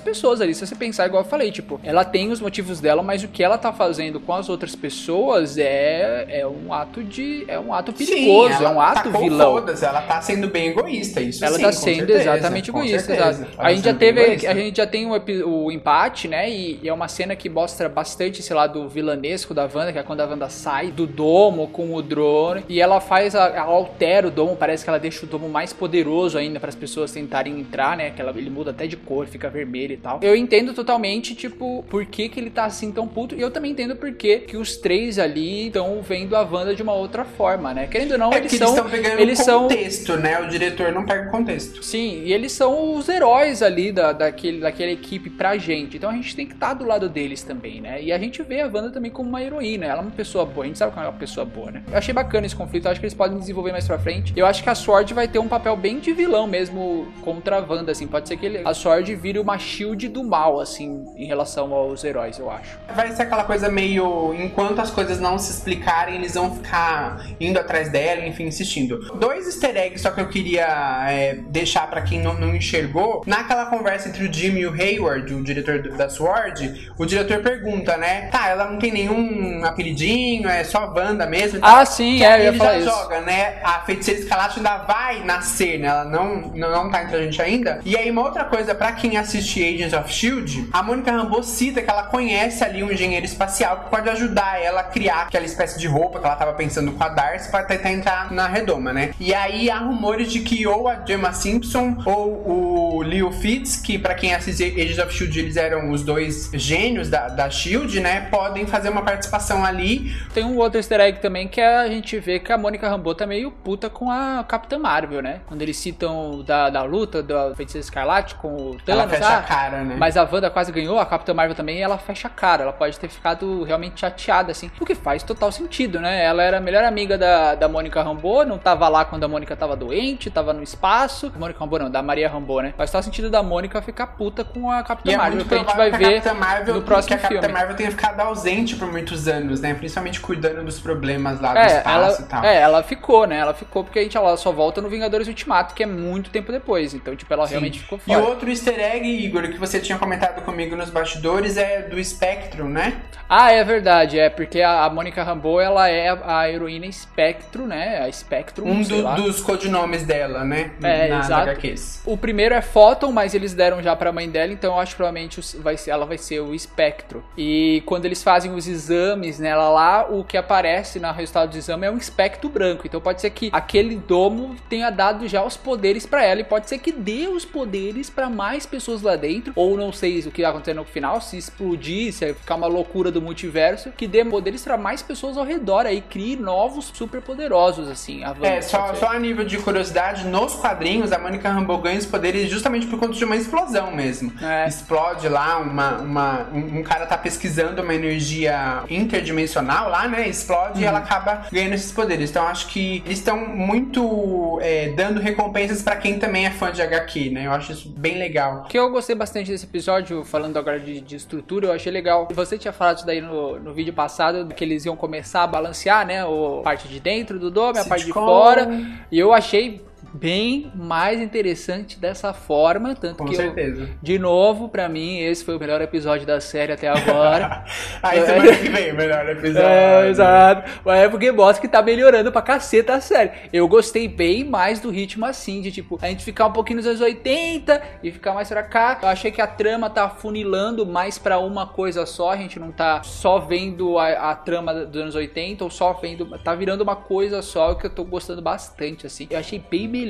pessoas 0.00 0.40
ali. 0.40 0.54
Se 0.54 0.66
você 0.66 0.74
pensar, 0.74 1.06
igual 1.06 1.22
eu 1.22 1.28
falei, 1.28 1.52
tipo, 1.52 1.80
ela 1.82 2.04
tem 2.04 2.30
os 2.30 2.40
motivos 2.40 2.80
dela, 2.80 3.02
mas 3.02 3.22
o 3.22 3.28
que 3.28 3.42
ela 3.42 3.58
tá 3.58 3.72
fazendo 3.72 4.18
com 4.18 4.32
as 4.32 4.48
outras 4.48 4.74
pessoas 4.74 5.58
é, 5.58 6.26
é 6.28 6.46
um 6.46 6.72
ato 6.72 7.02
de. 7.02 7.44
É 7.46 7.58
um 7.58 7.72
ato 7.72 7.92
perigoso, 7.92 8.58
Sim, 8.58 8.64
é 8.64 8.68
um 8.68 8.80
ato 8.80 9.10
vilão. 9.10 9.52
foda-se, 9.54 9.84
ela 9.84 10.02
tá 10.02 10.20
sendo 10.20 10.48
bem 10.48 10.68
egoísta, 10.68 11.03
isso 11.20 11.44
Ela 11.44 11.58
tá 11.58 11.66
com 11.66 11.72
sendo 11.72 11.96
certeza, 11.98 12.20
exatamente 12.20 12.70
egoísta, 12.70 13.12
exato. 13.14 13.46
A 13.58 13.72
gente 13.72 13.82
tá 13.82 13.90
já 13.90 13.90
sendo 13.90 13.98
teve, 13.98 14.20
egoísta. 14.20 14.50
a 14.50 14.54
gente 14.54 14.76
já 14.76 14.86
tem 14.86 15.06
o, 15.06 15.48
o 15.48 15.72
empate, 15.72 16.28
né? 16.28 16.50
E, 16.50 16.80
e 16.82 16.88
é 16.88 16.92
uma 16.92 17.08
cena 17.08 17.36
que 17.36 17.48
mostra 17.48 17.88
bastante, 17.88 18.42
sei 18.42 18.54
lá, 18.56 18.66
do 18.66 18.88
vilanesco 18.88 19.54
da 19.54 19.62
Wanda, 19.72 19.92
que 19.92 19.98
é 19.98 20.02
quando 20.02 20.20
a 20.20 20.26
Wanda 20.26 20.48
sai 20.48 20.90
do 20.90 21.06
domo 21.06 21.68
com 21.68 21.94
o 21.94 22.02
drone 22.02 22.64
e 22.68 22.80
ela 22.80 23.00
faz, 23.00 23.34
a, 23.34 23.48
ela 23.48 23.72
altera 23.72 24.28
o 24.28 24.30
domo, 24.30 24.56
parece 24.56 24.84
que 24.84 24.90
ela 24.90 24.98
deixa 24.98 25.24
o 25.24 25.28
domo 25.28 25.48
mais 25.48 25.72
poderoso 25.72 26.38
ainda 26.38 26.58
para 26.60 26.68
as 26.68 26.74
pessoas 26.74 27.12
tentarem 27.12 27.58
entrar, 27.60 27.96
né? 27.96 28.10
Que 28.10 28.20
ela, 28.20 28.32
ele 28.36 28.50
muda 28.50 28.70
até 28.70 28.86
de 28.86 28.96
cor, 28.96 29.26
fica 29.26 29.48
vermelho 29.48 29.92
e 29.94 29.96
tal. 29.96 30.20
Eu 30.22 30.34
entendo 30.36 30.72
totalmente, 30.74 31.34
tipo, 31.34 31.84
por 31.88 32.04
que, 32.06 32.28
que 32.28 32.40
ele 32.40 32.50
tá 32.50 32.64
assim 32.64 32.90
tão 32.92 33.06
puto. 33.06 33.34
E 33.34 33.40
eu 33.40 33.50
também 33.50 33.72
entendo 33.72 33.96
por 33.96 34.12
que, 34.12 34.40
que 34.40 34.56
os 34.56 34.76
três 34.76 35.18
ali 35.18 35.66
estão 35.68 36.00
vendo 36.02 36.36
a 36.36 36.42
Wanda 36.42 36.74
de 36.74 36.82
uma 36.82 36.92
outra 36.94 37.24
forma, 37.24 37.72
né? 37.74 37.86
Querendo 37.86 38.12
ou 38.12 38.18
não, 38.18 38.32
É 38.32 38.38
eles 38.38 38.52
são. 38.52 38.68
eles 38.68 38.76
estão 38.76 38.90
pegando 38.90 39.20
eles 39.20 39.40
o 39.40 39.44
são 39.44 39.62
contexto, 39.62 40.16
né? 40.16 40.40
O 40.40 40.48
diretor 40.48 40.92
não 40.94 41.04
pega 41.04 41.28
o 41.28 41.30
contexto. 41.30 41.82
Sim, 41.82 42.22
e 42.24 42.32
eles 42.32 42.52
são 42.52 42.96
os 42.96 43.08
heróis 43.08 43.62
ali 43.62 43.92
da, 43.92 44.12
daquele, 44.12 44.60
daquela 44.60 44.90
equipe 44.90 45.30
pra 45.30 45.56
gente. 45.56 45.96
Então 45.96 46.10
a 46.10 46.14
gente 46.14 46.34
tem 46.34 46.46
que 46.46 46.54
estar 46.54 46.74
do 46.74 46.84
lado 46.84 47.08
deles 47.08 47.42
também, 47.42 47.80
né? 47.80 48.02
E 48.02 48.12
a 48.12 48.18
gente 48.18 48.42
vê 48.42 48.60
a 48.60 48.66
Wanda 48.66 48.90
também 48.90 49.10
como 49.10 49.28
uma 49.28 49.42
heroína. 49.42 49.86
Ela 49.86 50.00
é 50.00 50.02
uma 50.02 50.10
pessoa 50.10 50.44
boa. 50.44 50.64
A 50.64 50.66
gente 50.66 50.78
sabe 50.78 50.92
que 50.92 50.98
ela 50.98 51.08
é 51.08 51.10
uma 51.10 51.18
pessoa 51.18 51.44
boa, 51.44 51.70
né? 51.70 51.82
Eu 51.90 51.98
achei 51.98 52.14
bacana 52.14 52.46
esse 52.46 52.56
conflito. 52.56 52.86
Eu 52.86 52.90
acho 52.90 53.00
que 53.00 53.06
eles 53.06 53.14
podem 53.14 53.38
desenvolver 53.38 53.72
mais 53.72 53.86
pra 53.86 53.98
frente. 53.98 54.32
Eu 54.36 54.46
acho 54.46 54.62
que 54.62 54.70
a 54.70 54.74
Sword 54.74 55.12
vai 55.12 55.28
ter 55.28 55.38
um 55.38 55.48
papel 55.48 55.76
bem 55.76 55.98
de 55.98 56.12
vilão 56.12 56.46
mesmo 56.46 57.08
contra 57.22 57.58
a 57.58 57.60
Wanda, 57.60 57.92
assim. 57.92 58.06
Pode 58.06 58.28
ser 58.28 58.36
que 58.36 58.46
ele, 58.46 58.62
a 58.64 58.74
Sword 58.74 59.14
vire 59.16 59.38
uma 59.38 59.58
shield 59.58 60.08
do 60.08 60.22
mal, 60.22 60.60
assim, 60.60 61.04
em 61.16 61.26
relação 61.26 61.72
aos 61.72 62.04
heróis, 62.04 62.38
eu 62.38 62.50
acho. 62.50 62.78
Vai 62.94 63.10
ser 63.12 63.22
aquela 63.22 63.44
coisa 63.44 63.68
meio. 63.68 64.34
Enquanto 64.34 64.78
as 64.80 64.90
coisas 64.90 65.20
não 65.20 65.38
se 65.38 65.50
explicarem, 65.50 66.16
eles 66.16 66.34
vão 66.34 66.54
ficar 66.54 67.26
indo 67.40 67.58
atrás 67.58 67.90
dela, 67.90 68.26
enfim, 68.26 68.44
insistindo. 68.44 68.98
Dois 69.18 69.46
easter 69.46 69.76
eggs 69.76 70.02
só 70.02 70.10
que 70.10 70.20
eu 70.20 70.28
queria 70.28 70.64
é, 71.08 71.34
deixar 71.34 71.88
pra 71.88 72.02
quem 72.02 72.20
não, 72.20 72.34
não 72.34 72.54
enxergou. 72.54 73.22
Naquela 73.26 73.66
conversa 73.66 74.08
entre 74.08 74.26
o 74.26 74.32
Jimmy 74.32 74.60
e 74.60 74.66
o 74.66 74.72
Hayward, 74.72 75.34
o 75.34 75.42
diretor 75.42 75.80
da 75.96 76.08
Sword, 76.08 76.92
o 76.98 77.04
diretor 77.04 77.40
pergunta, 77.42 77.96
né? 77.96 78.28
Tá, 78.28 78.48
ela 78.48 78.70
não 78.70 78.78
tem 78.78 78.92
nenhum 78.92 79.64
apelidinho, 79.64 80.48
é 80.48 80.64
só 80.64 80.92
Wanda 80.94 81.26
mesmo. 81.26 81.58
e 81.58 81.60
tal. 81.60 81.76
Ah, 81.76 81.86
sim, 81.86 82.22
é, 82.24 82.40
eu 82.40 82.52
ia 82.52 82.58
falar 82.58 82.72
já 82.72 82.78
isso. 82.78 82.90
joga, 82.90 83.20
né? 83.20 83.58
A 83.62 83.80
feiticeira 83.80 84.20
escarlate 84.20 84.58
ainda 84.58 84.78
vai 84.78 85.24
nascer, 85.24 85.78
né? 85.78 85.88
Ela 85.88 86.04
não, 86.04 86.36
não, 86.54 86.70
não 86.70 86.90
tá 86.90 87.02
entre 87.02 87.16
a 87.16 87.22
gente 87.22 87.40
ainda. 87.40 87.80
E 87.84 87.96
aí, 87.96 88.10
uma 88.10 88.22
outra 88.22 88.44
coisa, 88.44 88.74
pra 88.74 88.92
quem 88.92 89.16
assiste 89.16 89.62
Agents 89.62 89.92
of 89.92 90.12
Shield, 90.12 90.68
a 90.72 90.82
Mônica 90.82 91.10
Rambeau 91.10 91.42
cita 91.42 91.82
que 91.82 91.90
ela 91.90 92.04
conhece 92.04 92.62
ali 92.64 92.82
um 92.82 92.90
engenheiro 92.90 93.24
espacial 93.24 93.80
que 93.80 93.90
pode 93.90 94.08
ajudar 94.08 94.62
ela 94.62 94.80
a 94.80 94.84
criar 94.84 95.22
aquela 95.22 95.44
espécie 95.44 95.78
de 95.78 95.86
roupa 95.86 96.20
que 96.20 96.26
ela 96.26 96.36
tava 96.36 96.52
pensando 96.52 96.92
com 96.92 97.02
a 97.02 97.08
Darcy 97.08 97.50
pra 97.50 97.62
tentar 97.62 97.90
entrar 97.90 98.32
na 98.32 98.46
redoma, 98.46 98.92
né? 98.92 99.12
E 99.18 99.34
aí 99.34 99.70
há 99.70 99.78
rumores 99.78 100.32
de 100.32 100.40
que 100.40 100.66
ou 100.74 100.88
a 100.88 101.04
Gemma 101.04 101.32
Simpson 101.32 101.96
ou 102.04 102.98
o 102.98 103.02
Leo 103.02 103.30
Fitz, 103.30 103.76
que 103.76 103.98
pra 103.98 104.14
quem 104.14 104.34
assiste 104.34 104.64
Agents 104.64 104.98
of 104.98 105.12
Shield, 105.12 105.38
eles 105.38 105.56
eram 105.56 105.90
os 105.90 106.02
dois 106.02 106.50
gênios 106.52 107.08
da, 107.08 107.28
da 107.28 107.48
Shield, 107.48 108.00
né? 108.00 108.28
Podem 108.30 108.66
fazer 108.66 108.88
uma 108.88 109.02
participação 109.02 109.64
ali 109.64 110.14
Tem 110.32 110.44
um 110.44 110.56
outro 110.58 110.78
easter 110.78 111.00
egg 111.00 111.20
também 111.20 111.48
que 111.48 111.60
é 111.60 111.76
a 111.76 111.88
gente 111.88 112.18
vê 112.18 112.38
que 112.38 112.52
a 112.52 112.58
Mônica 112.58 112.88
Rambeau 112.88 113.14
tá 113.14 113.26
meio 113.26 113.50
puta 113.50 113.88
com 113.88 114.10
a 114.10 114.44
Capitã 114.46 114.78
Marvel, 114.78 115.22
né? 115.22 115.40
Quando 115.46 115.62
eles 115.62 115.76
citam 115.76 116.42
da, 116.42 116.70
da 116.70 116.82
luta 116.82 117.22
da 117.22 117.54
Feiticeira 117.54 117.84
Escarlate 117.84 118.34
com 118.34 118.54
o 118.54 118.76
Thanos, 118.84 119.02
Ela 119.02 119.08
fecha 119.08 119.28
ah, 119.28 119.38
a 119.38 119.42
cara, 119.42 119.84
né? 119.84 119.96
Mas 119.98 120.16
a 120.16 120.28
Wanda 120.30 120.50
quase 120.50 120.72
ganhou, 120.72 120.98
a 120.98 121.06
Capitã 121.06 121.32
Marvel 121.32 121.54
também, 121.54 121.78
e 121.78 121.82
ela 121.82 121.98
fecha 121.98 122.28
a 122.28 122.30
cara. 122.30 122.62
Ela 122.62 122.72
pode 122.72 122.98
ter 122.98 123.08
ficado 123.08 123.62
realmente 123.62 124.00
chateada, 124.00 124.50
assim. 124.50 124.70
O 124.80 124.84
que 124.84 124.94
faz 124.94 125.22
total 125.22 125.52
sentido, 125.52 126.00
né? 126.00 126.24
Ela 126.24 126.42
era 126.42 126.58
a 126.58 126.60
melhor 126.60 126.84
amiga 126.84 127.16
da, 127.16 127.54
da 127.54 127.68
Mônica 127.68 128.02
Rambeau, 128.02 128.44
não 128.44 128.58
tava 128.58 128.88
lá 128.88 129.04
quando 129.04 129.24
a 129.24 129.28
Mônica 129.28 129.54
tava 129.54 129.76
doente, 129.76 130.30
tava 130.30 130.52
no 130.52 130.63
espaço. 130.64 131.32
Mônica 131.38 131.60
Rambeau 131.60 131.78
não, 131.82 131.90
da 131.90 132.02
Maria 132.02 132.28
Rambeau, 132.28 132.60
né? 132.60 132.74
Faz 132.76 132.90
total 132.90 133.02
sentido 133.04 133.30
da 133.30 133.42
Mônica 133.42 133.80
ficar 133.82 134.08
puta 134.08 134.42
com 134.44 134.70
a 134.70 134.82
Capitã 134.82 135.10
E 135.10 135.14
é 135.14 135.16
Marvel, 135.16 135.44
que 135.44 135.54
a 135.54 135.58
gente 135.58 135.76
vai 135.76 135.90
que 135.90 135.96
ver 135.98 136.34
Marvel, 136.34 136.74
no 136.74 136.82
próximo 136.82 137.08
que 137.08 137.14
a 137.14 137.18
Capitã 137.18 137.40
filme. 137.42 137.54
Marvel 137.58 137.76
tenha 137.76 137.90
ficado 137.90 138.20
ausente 138.20 138.76
por 138.76 138.90
muitos 138.90 139.28
anos, 139.28 139.60
né? 139.60 139.74
Principalmente 139.74 140.20
cuidando 140.20 140.64
dos 140.64 140.80
problemas 140.80 141.40
lá 141.40 141.52
do 141.52 141.58
É, 141.58 141.66
espaço 141.78 141.88
ela, 141.88 142.20
e 142.20 142.24
tal. 142.24 142.44
é, 142.44 142.56
ela 142.60 142.82
ficou, 142.82 143.26
né? 143.26 143.36
Ela 143.38 143.54
ficou 143.54 143.84
porque 143.84 143.98
a 143.98 144.02
gente 144.02 144.16
ela 144.16 144.36
só 144.36 144.50
volta 144.50 144.80
no 144.80 144.88
Vingadores 144.88 145.28
Ultimato, 145.28 145.74
que 145.74 145.82
é 145.82 145.86
muito 145.86 146.30
tempo 146.30 146.50
depois. 146.50 146.94
Então, 146.94 147.14
tipo, 147.14 147.32
ela 147.32 147.46
Sim. 147.46 147.52
realmente 147.52 147.80
ficou 147.80 147.98
E 148.06 148.12
fora. 148.14 148.24
outro 148.24 148.48
easter 148.50 148.78
egg, 148.78 149.06
Igor, 149.08 149.42
que 149.48 149.58
você 149.58 149.78
tinha 149.78 149.98
comentado 149.98 150.42
comigo 150.42 150.74
nos 150.74 150.90
bastidores 150.90 151.56
é 151.56 151.82
do 151.82 152.02
Spectrum, 152.02 152.68
né? 152.68 152.94
Ah, 153.28 153.50
é 153.52 153.64
verdade, 153.64 154.18
é 154.18 154.28
porque 154.30 154.60
a, 154.60 154.84
a 154.84 154.90
Mônica 154.90 155.22
Rambeau, 155.22 155.60
ela 155.60 155.88
é 155.88 156.08
a, 156.10 156.40
a 156.40 156.50
heroína 156.50 156.90
Spectro, 156.92 157.66
né? 157.66 158.04
A 158.04 158.12
Spectrum, 158.12 158.68
Um 158.70 158.82
do- 158.82 159.14
dos 159.22 159.40
codinomes 159.40 160.02
dela, 160.04 160.43
né? 160.44 160.72
É, 160.82 161.08
Na, 161.08 161.20
exato. 161.20 161.50
HQs. 161.50 162.02
O 162.04 162.16
primeiro 162.16 162.54
é 162.54 162.60
Photon, 162.60 163.12
mas 163.12 163.34
eles 163.34 163.54
deram 163.54 163.82
já 163.82 163.94
pra 163.96 164.12
mãe 164.12 164.28
dela, 164.28 164.52
então 164.52 164.74
eu 164.74 164.80
acho 164.80 164.92
que 164.92 164.96
provavelmente 164.96 165.40
vai 165.58 165.76
ser, 165.76 165.90
ela 165.90 166.06
vai 166.06 166.18
ser 166.18 166.40
o 166.40 166.54
espectro. 166.54 167.24
E 167.36 167.82
quando 167.86 168.04
eles 168.04 168.22
fazem 168.22 168.52
os 168.54 168.66
exames 168.66 169.38
nela 169.38 169.68
lá, 169.68 170.06
o 170.08 170.24
que 170.24 170.36
aparece 170.36 170.98
no 171.00 171.10
resultado 171.12 171.50
do 171.50 171.58
exame 171.58 171.86
é 171.86 171.90
um 171.90 171.98
espectro 171.98 172.48
branco. 172.48 172.86
Então 172.86 173.00
pode 173.00 173.20
ser 173.20 173.30
que 173.30 173.50
aquele 173.52 173.96
domo 173.96 174.56
tenha 174.68 174.90
dado 174.90 175.26
já 175.28 175.44
os 175.44 175.56
poderes 175.56 176.06
pra 176.06 176.24
ela, 176.24 176.40
e 176.40 176.44
pode 176.44 176.68
ser 176.68 176.78
que 176.78 176.92
dê 176.92 177.26
os 177.28 177.44
poderes 177.44 178.10
pra 178.10 178.28
mais 178.28 178.66
pessoas 178.66 179.02
lá 179.02 179.16
dentro, 179.16 179.52
ou 179.56 179.76
não 179.76 179.92
sei 179.92 180.14
o 180.20 180.30
que 180.30 180.42
vai 180.42 180.50
acontecer 180.50 180.74
no 180.74 180.84
final, 180.84 181.20
se 181.20 181.36
explodir, 181.36 182.12
se 182.12 182.32
ficar 182.34 182.54
uma 182.54 182.66
loucura 182.66 183.10
do 183.10 183.20
multiverso, 183.20 183.90
que 183.90 184.06
dê 184.06 184.24
poderes 184.24 184.62
pra 184.62 184.76
mais 184.76 185.02
pessoas 185.02 185.36
ao 185.36 185.44
redor 185.44 185.86
aí, 185.86 186.00
crie 186.00 186.36
novos 186.36 186.90
super 186.94 187.20
poderosos, 187.20 187.88
assim. 187.88 188.22
É, 188.42 188.60
só, 188.60 188.94
só 188.94 189.08
a 189.08 189.18
nível 189.18 189.44
de 189.44 189.58
curiosidade, 189.58 190.26
nos 190.34 190.54
quadrinhos 190.56 191.12
a 191.12 191.18
Mônica 191.18 191.48
Rambeau 191.48 191.78
ganha 191.78 191.96
os 191.96 192.06
poderes 192.06 192.50
justamente 192.50 192.88
por 192.88 192.98
conta 192.98 193.12
de 193.12 193.24
uma 193.24 193.36
explosão 193.36 193.92
mesmo. 193.94 194.32
É. 194.42 194.66
Explode 194.66 195.28
lá, 195.28 195.58
uma, 195.58 195.98
uma, 195.98 196.48
um, 196.52 196.78
um 196.80 196.82
cara 196.82 197.06
tá 197.06 197.16
pesquisando 197.16 197.80
uma 197.80 197.94
energia 197.94 198.82
interdimensional 198.90 199.88
lá, 199.88 200.08
né? 200.08 200.28
Explode 200.28 200.80
e 200.80 200.84
ela 200.84 200.98
Uhum. 200.98 201.04
acaba 201.04 201.46
ganhando 201.52 201.74
esses 201.74 201.92
poderes. 201.92 202.30
Então 202.30 202.46
acho 202.48 202.66
que 202.68 203.02
eles 203.06 203.18
estão 203.18 203.36
muito 203.46 204.58
é, 204.62 204.88
dando 204.90 205.20
recompensas 205.20 205.82
pra 205.82 205.96
quem 205.96 206.18
também 206.18 206.46
é 206.46 206.50
fã 206.50 206.72
de 206.72 206.82
HQ, 206.82 207.30
né? 207.30 207.46
Eu 207.46 207.52
acho 207.52 207.72
isso 207.72 207.88
bem 207.88 208.18
legal. 208.18 208.62
O 208.62 208.68
que 208.68 208.78
eu 208.78 208.90
gostei 208.90 209.14
bastante 209.14 209.50
desse 209.50 209.66
episódio, 209.66 210.24
falando 210.24 210.56
agora 210.58 210.80
de, 210.80 211.00
de 211.00 211.16
estrutura, 211.16 211.68
eu 211.68 211.72
achei 211.72 211.92
legal. 211.92 212.26
Você 212.32 212.58
tinha 212.58 212.72
falado 212.72 212.98
isso 212.98 213.06
daí 213.06 213.20
no, 213.20 213.58
no 213.60 213.72
vídeo 213.72 213.92
passado, 213.92 214.46
que 214.54 214.64
eles 214.64 214.84
iam 214.84 214.96
começar 214.96 215.42
a 215.42 215.46
balancear, 215.46 216.06
né? 216.06 216.24
O, 216.24 216.60
a 216.60 216.62
parte 216.62 216.88
de 216.88 216.98
dentro 216.98 217.38
do 217.38 217.50
dome, 217.50 217.78
a 217.78 217.84
parte 217.84 218.04
de 218.06 218.12
fora. 218.12 218.68
E 219.10 219.18
eu 219.18 219.32
achei 219.32 219.84
bem 220.14 220.70
mais 220.76 221.20
interessante 221.20 221.98
dessa 221.98 222.32
forma, 222.32 222.94
tanto 222.94 223.18
Com 223.18 223.24
que 223.24 223.34
certeza. 223.34 223.82
eu, 223.82 223.88
de 224.00 224.16
novo, 224.16 224.68
pra 224.68 224.88
mim, 224.88 225.18
esse 225.18 225.44
foi 225.44 225.56
o 225.56 225.58
melhor 225.58 225.82
episódio 225.82 226.24
da 226.24 226.40
série 226.40 226.72
até 226.72 226.86
agora. 226.88 227.64
Aí 228.00 228.24
semana 228.24 228.56
que 228.56 228.68
vem, 228.68 228.92
melhor 228.92 229.28
episódio. 229.28 229.68
É, 229.68 230.08
exato. 230.08 230.70
Mas 230.84 231.00
é 231.00 231.08
porque 231.08 231.32
mostra 231.32 231.60
que 231.60 231.66
tá 231.66 231.82
melhorando 231.82 232.30
pra 232.30 232.40
caceta 232.40 232.94
a 232.94 233.00
série. 233.00 233.32
Eu 233.52 233.66
gostei 233.66 234.06
bem 234.06 234.44
mais 234.44 234.78
do 234.78 234.88
ritmo 234.88 235.26
assim, 235.26 235.60
de 235.60 235.72
tipo, 235.72 235.98
a 236.00 236.06
gente 236.06 236.24
ficar 236.24 236.46
um 236.46 236.52
pouquinho 236.52 236.76
nos 236.76 236.86
anos 236.86 237.00
80 237.00 237.82
e 238.02 238.12
ficar 238.12 238.34
mais 238.34 238.48
pra 238.48 238.62
cá. 238.62 239.00
Eu 239.02 239.08
achei 239.08 239.32
que 239.32 239.42
a 239.42 239.48
trama 239.48 239.90
tá 239.90 240.08
funilando 240.08 240.86
mais 240.86 241.18
pra 241.18 241.38
uma 241.40 241.66
coisa 241.66 242.06
só, 242.06 242.30
a 242.30 242.36
gente 242.36 242.60
não 242.60 242.70
tá 242.70 243.02
só 243.02 243.40
vendo 243.40 243.98
a, 243.98 244.30
a 244.30 244.34
trama 244.36 244.72
dos 244.72 245.02
anos 245.02 245.14
80 245.16 245.64
ou 245.64 245.70
só 245.70 245.92
vendo, 245.94 246.38
tá 246.38 246.54
virando 246.54 246.82
uma 246.82 246.94
coisa 246.94 247.42
só, 247.42 247.72
o 247.72 247.76
que 247.76 247.86
eu 247.86 247.90
tô 247.90 248.04
gostando 248.04 248.40
bastante, 248.40 249.08
assim. 249.08 249.26
Eu 249.28 249.40
achei 249.40 249.58
bem 249.58 249.88
melhor 249.88 250.03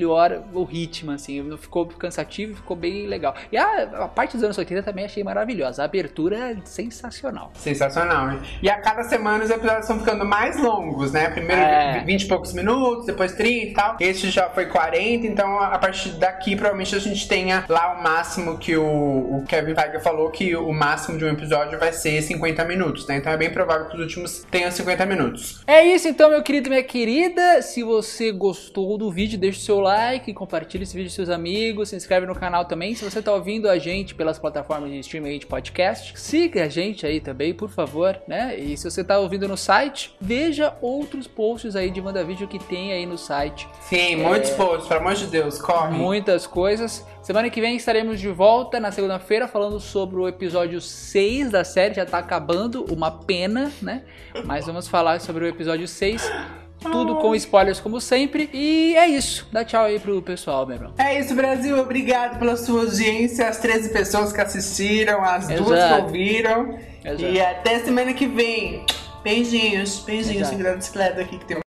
o 0.53 0.65
ritmo, 0.65 1.13
assim, 1.13 1.43
não 1.43 1.59
ficou 1.59 1.87
cansativo, 1.87 2.57
ficou 2.57 2.77
bem 2.77 3.07
legal. 3.07 3.35
E 3.53 3.57
a, 3.57 3.83
a 4.05 4.09
parte 4.09 4.35
dos 4.35 4.45
anos 4.45 4.59
80 4.59 4.83
também 4.83 5.05
achei 5.05 5.23
maravilhosa, 5.23 5.83
a 5.83 5.85
abertura 5.85 6.37
é 6.37 6.57
sensacional. 6.65 7.53
Sensacional, 7.55 8.33
hein? 8.33 8.41
E 8.63 8.69
a 8.69 8.81
cada 8.81 9.03
semana 9.05 9.45
os 9.45 9.51
episódios 9.51 9.83
estão 9.83 9.99
ficando 9.99 10.25
mais 10.25 10.57
longos, 10.61 11.13
né? 11.13 11.31
Primeiro 11.31 11.61
É. 11.61 12.03
20 12.05 12.23
e 12.23 12.29
poucos 12.29 12.53
minutos, 12.53 13.07
depois 13.07 13.33
30 13.33 13.55
e 13.65 13.73
tal. 13.73 13.97
Esse 14.01 14.31
já 14.31 14.49
foi 14.51 14.67
40, 14.67 15.27
então 15.27 15.59
a 15.59 15.79
partir 15.79 16.11
daqui 16.11 16.57
provavelmente 16.57 16.95
a 16.95 16.99
gente 16.99 17.29
tenha 17.29 17.65
lá 17.69 17.95
o 17.99 18.03
máximo 18.03 18.59
que 18.59 18.77
o, 18.77 18.85
o 18.85 19.45
Kevin 19.47 19.75
Feige 19.75 20.01
falou 20.01 20.31
que 20.31 20.55
o 20.57 20.73
máximo 20.73 21.19
de 21.19 21.25
um 21.25 21.29
episódio 21.29 21.79
vai 21.79 21.93
ser 21.93 22.23
50 22.23 22.65
minutos, 22.65 23.07
né? 23.07 23.17
Então 23.17 23.33
é 23.33 23.37
bem 23.37 23.51
provável 23.51 23.87
que 23.89 23.95
os 23.95 24.01
últimos 24.01 24.45
tenham 24.51 24.71
50 24.71 25.07
minutos. 25.07 25.63
É 25.67 25.85
isso 25.85 26.09
então, 26.09 26.31
meu 26.31 26.43
querido 26.43 26.69
e 26.69 26.71
minha 26.71 26.83
querida. 26.83 27.63
Se 27.63 27.83
você 27.83 28.33
gostou 28.33 28.97
do 28.99 29.11
vídeo, 29.11 29.39
deixa 29.39 29.59
o 29.59 29.63
seu 29.63 29.81
like, 29.85 30.33
compartilha 30.33 30.83
esse 30.83 30.97
vídeo 30.97 31.11
com 31.11 31.15
seus 31.15 31.29
amigos, 31.29 31.91
se 31.91 31.97
inscreve 31.97 32.27
no 32.27 32.35
canal 32.35 32.65
também. 32.65 32.95
Se 32.95 33.05
você 33.05 33.23
tá 33.23 33.33
ouvindo 33.33 33.69
a 33.69 33.79
gente 33.79 34.15
pelas 34.15 34.39
plataformas 34.39 34.91
de 34.91 34.99
streaming 35.01 35.39
de 35.39 35.47
podcast, 35.47 36.19
siga 36.19 36.65
a 36.65 36.69
gente 36.69 37.07
aí 37.07 37.21
também, 37.21 37.55
por 37.55 37.69
favor, 37.69 38.21
né? 38.27 38.57
E 38.59 38.77
se 38.77 38.91
você 38.91 39.05
tá 39.05 39.19
ouvindo 39.19 39.47
no 39.47 39.57
site, 39.57 40.15
veja 40.21 40.77
outros 40.81 41.27
posts 41.27 41.77
aí 41.77 41.91
de 41.91 42.01
WandaVideo 42.01 42.49
que 42.49 42.59
tem 42.59 42.93
aí 42.93 43.07
no 43.07 43.19
site. 43.19 43.69
Sim, 43.83 44.17
muitos 44.17 44.51
posts, 44.51 44.89
pelo 44.89 45.01
amor 45.01 45.15
de 45.15 45.27
Deus, 45.27 45.61
corre. 45.61 45.97
Muitas 45.97 46.47
coisas. 46.47 47.07
Semana 47.23 47.49
que 47.49 47.61
vem 47.61 47.77
estaremos 47.77 48.21
de 48.21 48.29
volta 48.29 48.79
na 48.79 48.93
segunda-feira 48.93 49.49
falando 49.49 49.81
sobre 49.81 50.17
o 50.17 50.29
episódio 50.29 50.81
6 50.81 51.51
da 51.51 51.65
série. 51.65 51.95
Já 51.95 52.05
tá 52.05 52.19
acabando, 52.19 52.85
uma 52.93 53.11
pena, 53.11 53.73
né? 53.81 54.03
Mas 54.45 54.67
vamos 54.67 54.89
falar 54.89 55.21
sobre 55.21 55.45
o 55.45 55.49
episódio 55.49 55.89
6. 55.89 56.64
Tudo 56.93 57.17
com 57.17 57.35
spoilers, 57.35 57.81
como 57.81 58.01
sempre. 58.01 58.49
E 58.53 58.95
é 58.97 59.07
isso. 59.07 59.47
Dá 59.53 59.65
tchau 59.65 59.85
aí 59.85 59.99
pro 59.99 60.21
pessoal, 60.23 60.67
meu 60.67 60.77
irmão. 60.77 60.93
É 60.99 61.19
isso, 61.19 61.35
Brasil. 61.35 61.79
Obrigado 61.79 62.39
pela 62.39 62.57
sua 62.57 62.81
audiência, 62.83 63.49
as 63.49 63.59
13 63.59 63.91
pessoas 63.91 64.33
que 64.33 64.41
assistiram, 64.41 65.23
as 65.25 65.47
duas 65.49 65.59
que 65.69 65.73
Exato. 65.75 66.03
ouviram. 66.05 66.79
Exato. 67.05 67.23
E 67.25 67.41
até 67.41 67.79
semana 67.81 68.13
que 68.13 68.27
vem. 68.27 68.85
Beijinhos, 69.23 70.01
beijinhos 70.01 70.43
Exato. 70.43 70.55
em 70.55 70.59
grande 70.59 70.77
bicicleta 70.79 71.21
aqui 71.23 71.39
que 71.39 71.47
tem 71.47 71.64